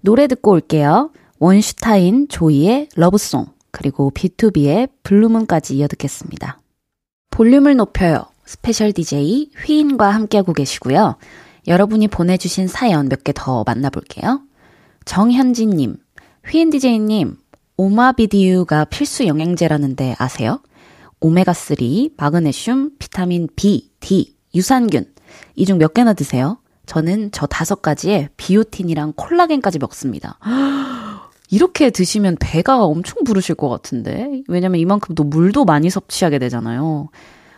노래 0.00 0.26
듣고 0.26 0.52
올게요. 0.52 1.10
원슈타인 1.38 2.28
조이의 2.28 2.88
Love 2.96 3.21
Song 3.21 3.46
그리고 3.70 4.10
B2B의 4.14 4.88
Blue 5.02 5.25
Moon까지 5.25 5.76
이어 5.76 5.86
듣겠습니다. 5.88 6.60
볼륨을 7.30 7.76
높여요. 7.76 8.24
Special 8.46 8.92
DJ 8.92 9.50
휘인과 9.64 10.08
함께하고 10.10 10.52
계시고요. 10.54 11.16
여러분이 11.66 12.08
보내주신 12.08 12.68
사연 12.68 13.08
몇 13.08 13.22
개 13.24 13.32
더 13.32 13.64
만나볼게요. 13.66 14.40
정현진님, 15.04 15.96
휘인 16.48 16.70
DJ님, 16.70 17.36
오마비디유가 17.76 18.86
필수 18.86 19.26
영양제라는데 19.26 20.14
아세요? 20.18 20.60
오메가3, 21.20 22.12
마그네슘, 22.16 22.92
비타민 22.98 23.48
B, 23.56 23.90
D, 24.00 24.36
유산균. 24.54 25.12
이 25.56 25.64
중 25.66 25.78
몇 25.78 25.92
개나 25.92 26.14
드세요? 26.14 26.58
저는 26.86 27.30
저 27.32 27.46
다섯 27.46 27.82
가지에 27.82 28.28
비오틴이랑 28.36 29.14
콜라겐까지 29.16 29.78
먹습니다. 29.80 30.38
이렇게 31.50 31.90
드시면 31.90 32.36
배가 32.40 32.84
엄청 32.84 33.24
부르실 33.24 33.54
것 33.54 33.68
같은데. 33.68 34.42
왜냐면 34.48 34.80
이만큼 34.80 35.14
또 35.14 35.24
물도 35.24 35.64
많이 35.64 35.90
섭취하게 35.90 36.38
되잖아요. 36.38 37.08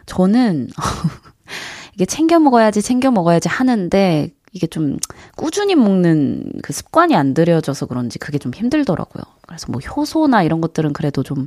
저는 0.07 0.69
이게 1.95 2.05
챙겨 2.07 2.39
먹어야지 2.39 2.83
챙겨 2.83 3.11
먹어야지 3.11 3.49
하는데 3.49 4.31
이게 4.53 4.67
좀 4.67 4.97
꾸준히 5.37 5.75
먹는 5.75 6.53
그 6.63 6.73
습관이 6.73 7.15
안 7.15 7.35
들여져서 7.35 7.87
그런지 7.87 8.19
그게 8.19 8.39
좀 8.39 8.53
힘들더라고요. 8.55 9.23
그래서 9.47 9.67
뭐 9.71 9.81
효소나 9.81 10.43
이런 10.43 10.61
것들은 10.61 10.93
그래도 10.93 11.23
좀 11.23 11.47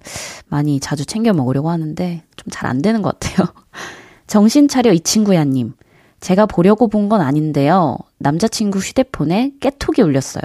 많이 0.49 0.79
자주 0.79 1.05
챙겨 1.05 1.33
먹으려고 1.33 1.69
하는데 1.69 2.23
좀 2.35 2.51
잘 2.51 2.67
안 2.69 2.81
되는 2.81 3.01
것 3.01 3.17
같아요. 3.19 3.47
정신 4.27 4.67
차려 4.67 4.93
이 4.93 4.99
친구야님. 4.99 5.73
제가 6.19 6.45
보려고 6.45 6.87
본 6.87 7.09
건 7.09 7.21
아닌데요. 7.21 7.97
남자친구 8.19 8.79
휴대폰에 8.79 9.53
깨톡이 9.59 10.01
울렸어요. 10.03 10.43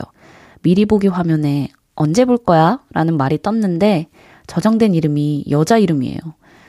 미리 0.62 0.86
보기 0.86 1.08
화면에 1.08 1.68
언제 1.96 2.24
볼 2.24 2.38
거야? 2.38 2.80
라는 2.92 3.16
말이 3.16 3.40
떴는데 3.40 4.08
저장된 4.46 4.94
이름이 4.94 5.46
여자 5.50 5.78
이름이에요. 5.78 6.18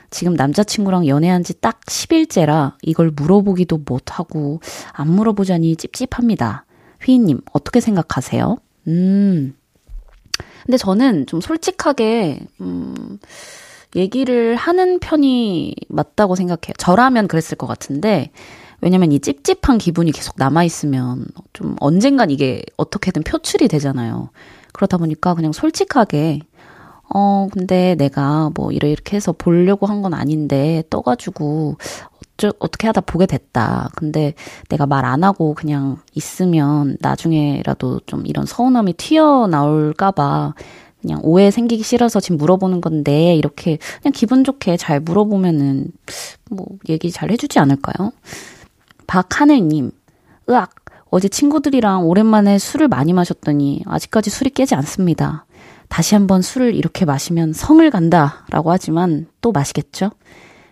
지금 0.10 0.34
남자친구랑 0.36 1.06
연애한 1.08 1.44
지 1.44 1.54
딱 1.60 1.82
10일째라 1.82 2.74
이걸 2.82 3.12
물어보기도 3.12 3.80
못하고 3.86 4.62
안 4.94 5.12
물어보자니 5.12 5.76
찝찝합니다. 5.76 6.66
휘인님, 7.04 7.42
어떻게 7.54 7.80
생각하세요? 7.80 8.58
음. 8.88 9.54
근데 10.66 10.78
저는 10.78 11.28
좀 11.28 11.40
솔직하게, 11.42 12.40
음, 12.62 13.20
얘기를 13.96 14.56
하는 14.56 15.00
편이 15.00 15.76
맞다고 15.90 16.36
생각해요. 16.36 16.74
저라면 16.78 17.28
그랬을 17.28 17.58
것 17.58 17.68
같은데, 17.68 18.32
왜냐면 18.82 19.12
이 19.12 19.20
찝찝한 19.20 19.78
기분이 19.78 20.12
계속 20.12 20.36
남아있으면 20.38 21.26
좀 21.54 21.76
언젠간 21.80 22.30
이게 22.32 22.62
어떻게든 22.76 23.24
표출이 23.24 23.68
되잖아요. 23.70 24.30
그렇다 24.78 24.98
보니까 24.98 25.34
그냥 25.36 25.52
솔직하게 25.54 26.42
어, 27.14 27.48
근데 27.52 27.96
내가 27.96 28.52
뭐 28.56 28.72
이렇게 28.72 28.92
이렇게 28.92 29.16
해서 29.18 29.34
보려고 29.34 29.88
한 29.88 30.02
건 30.02 30.14
아닌데 30.14 30.84
떠가지고 30.90 31.78
어쩌, 32.38 32.54
어떻게 32.60 32.88
하다 32.88 33.02
보게 33.02 33.26
됐다. 33.26 33.90
근데 33.96 34.34
내가 34.70 34.86
말 34.86 35.06
안 35.06 35.24
하고 35.24 35.54
그냥 35.56 35.98
있으면 36.14 36.98
나중에라도 37.02 38.02
좀 38.06 38.26
이런 38.26 38.46
서운함이 38.46 38.94
튀어나올까봐 38.94 40.54
그냥 41.02 41.20
오해 41.24 41.50
생기기 41.52 41.84
싫어서 41.84 42.20
지금 42.20 42.38
물어보는 42.38 42.82
건데 42.82 43.36
이렇게 43.36 43.78
그냥 44.02 44.12
기분 44.14 44.44
좋게 44.44 44.78
잘 44.78 45.00
물어보면은 45.00 45.88
뭐 46.52 46.68
얘기 46.90 47.12
잘 47.12 47.32
해주지 47.32 47.60
않을까요? 47.60 48.12
박하늘님, 49.08 49.92
으악, 50.50 50.76
어제 51.10 51.28
친구들이랑 51.30 52.05
오랜만에 52.05 52.58
술을 52.58 52.88
많이 52.88 53.14
마셨더니 53.14 53.84
아직까지 53.86 54.30
술이 54.30 54.49
깨지 54.51 54.76
않습니다. 54.76 55.45
다시 55.88 56.16
한번 56.16 56.41
술을 56.41 56.76
이렇게 56.76 57.05
마시면 57.05 57.53
성을 57.53 57.89
간다 57.89 58.45
라고 58.49 58.72
하지만 58.72 59.28
또 59.41 59.51
마시겠죠? 59.51 60.12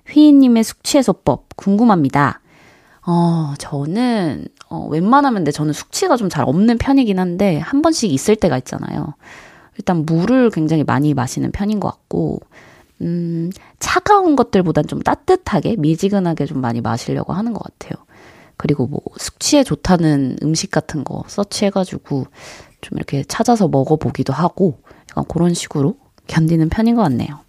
휘인님의 0.08 0.64
숙취해소법 0.64 1.56
궁금합니다. 1.56 2.42
어, 3.08 3.54
저는, 3.60 4.46
어, 4.70 4.88
웬만하면 4.90 5.40
근데 5.40 5.52
저는 5.52 5.74
숙취가 5.74 6.18
좀 6.18 6.30
잘 6.30 6.44
없는 6.48 6.78
편이긴 6.80 7.20
한데, 7.20 7.60
한 7.60 7.82
번씩 7.82 8.12
있을 8.12 8.36
때가 8.36 8.58
있잖아요. 8.58 9.14
일단 9.78 10.06
물을 10.06 10.50
굉장히 10.50 10.84
많이 10.84 11.14
마시는 11.14 11.52
편인 11.52 11.80
것 11.80 11.90
같고, 11.90 12.40
음, 13.02 13.52
차가운 13.80 14.36
것들보단 14.36 14.88
좀 14.88 15.02
따뜻하게, 15.02 15.76
미지근하게 15.78 16.46
좀 16.46 16.62
많이 16.62 16.82
마시려고 16.82 17.34
하는 17.34 17.54
것 17.54 17.62
같아요. 17.64 18.04
그리고 18.58 18.88
뭐, 18.88 19.02
숙취에 19.18 19.64
좋다는 19.64 20.38
음식 20.44 20.72
같은 20.72 21.04
거 21.04 21.24
서치해가지고, 21.28 22.26
좀 22.82 22.98
이렇게 22.98 23.24
찾아서 23.24 23.68
먹어보기도 23.68 24.34
하고, 24.34 24.80
약간 25.12 25.26
그런 25.28 25.54
식으로 25.54 25.98
견디는 26.28 26.70
편인 26.70 26.96
것 26.96 27.04
같네요. 27.04 27.40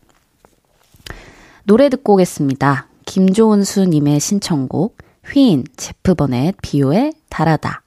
노래 1.65 1.89
듣고 1.89 2.15
오겠습니다. 2.15 2.89
김조은수님의 3.07 4.21
신청곡, 4.21 4.99
휘인, 5.25 5.65
제프 5.77 6.15
버넷, 6.15 6.57
비오의 6.63 7.13
달하다. 7.29 7.83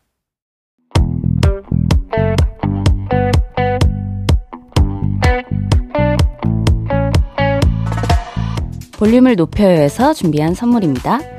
볼륨을 8.98 9.38
높여요에서 9.38 10.14
준비한 10.14 10.54
선물입니다. 10.54 11.39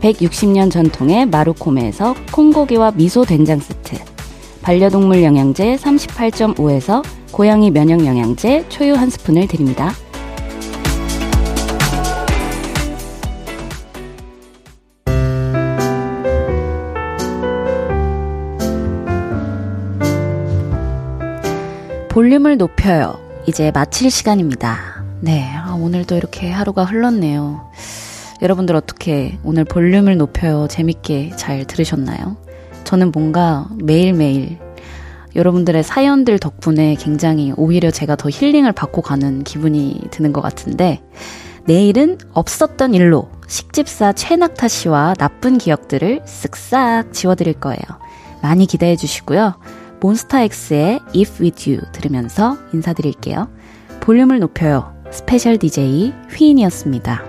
160년 0.00 0.70
전통의 0.70 1.26
마루코메에서 1.26 2.14
콩고기와 2.32 2.92
미소 2.92 3.24
된장 3.24 3.60
세트 3.60 3.96
반려동물 4.62 5.22
영양제 5.22 5.76
38.5에서 5.76 7.02
고양이 7.32 7.70
면역 7.70 8.04
영양제 8.04 8.68
초유 8.68 8.94
한 8.94 9.10
스푼을 9.10 9.48
드립니다. 9.48 9.92
볼륨을 22.08 22.56
높여요. 22.56 23.14
이제 23.46 23.70
마칠 23.72 24.10
시간입니다. 24.10 25.04
네, 25.20 25.48
아, 25.54 25.74
오늘도 25.74 26.16
이렇게 26.16 26.50
하루가 26.50 26.84
흘렀네요. 26.84 27.70
여러분들 28.40 28.76
어떻게 28.76 29.38
오늘 29.44 29.64
볼륨을 29.64 30.16
높여요. 30.16 30.66
재밌게 30.68 31.32
잘 31.36 31.64
들으셨나요? 31.64 32.36
저는 32.84 33.10
뭔가 33.12 33.68
매일매일 33.82 34.58
여러분들의 35.36 35.82
사연들 35.82 36.38
덕분에 36.38 36.94
굉장히 36.96 37.52
오히려 37.56 37.90
제가 37.90 38.16
더 38.16 38.30
힐링을 38.30 38.72
받고 38.72 39.02
가는 39.02 39.44
기분이 39.44 40.00
드는 40.10 40.32
것 40.32 40.40
같은데, 40.40 41.00
내일은 41.64 42.16
없었던 42.32 42.94
일로 42.94 43.28
식집사 43.46 44.12
최낙타 44.12 44.68
씨와 44.68 45.14
나쁜 45.18 45.58
기억들을 45.58 46.22
쓱싹 46.24 47.12
지워드릴 47.12 47.54
거예요. 47.54 47.82
많이 48.42 48.66
기대해 48.66 48.96
주시고요. 48.96 49.60
몬스타엑스의 50.00 51.00
If 51.14 51.42
With 51.42 51.70
You 51.70 51.82
들으면서 51.92 52.56
인사드릴게요. 52.72 53.48
볼륨을 54.00 54.38
높여요. 54.38 54.94
스페셜 55.10 55.58
DJ 55.58 56.14
휘인이었습니다. 56.30 57.27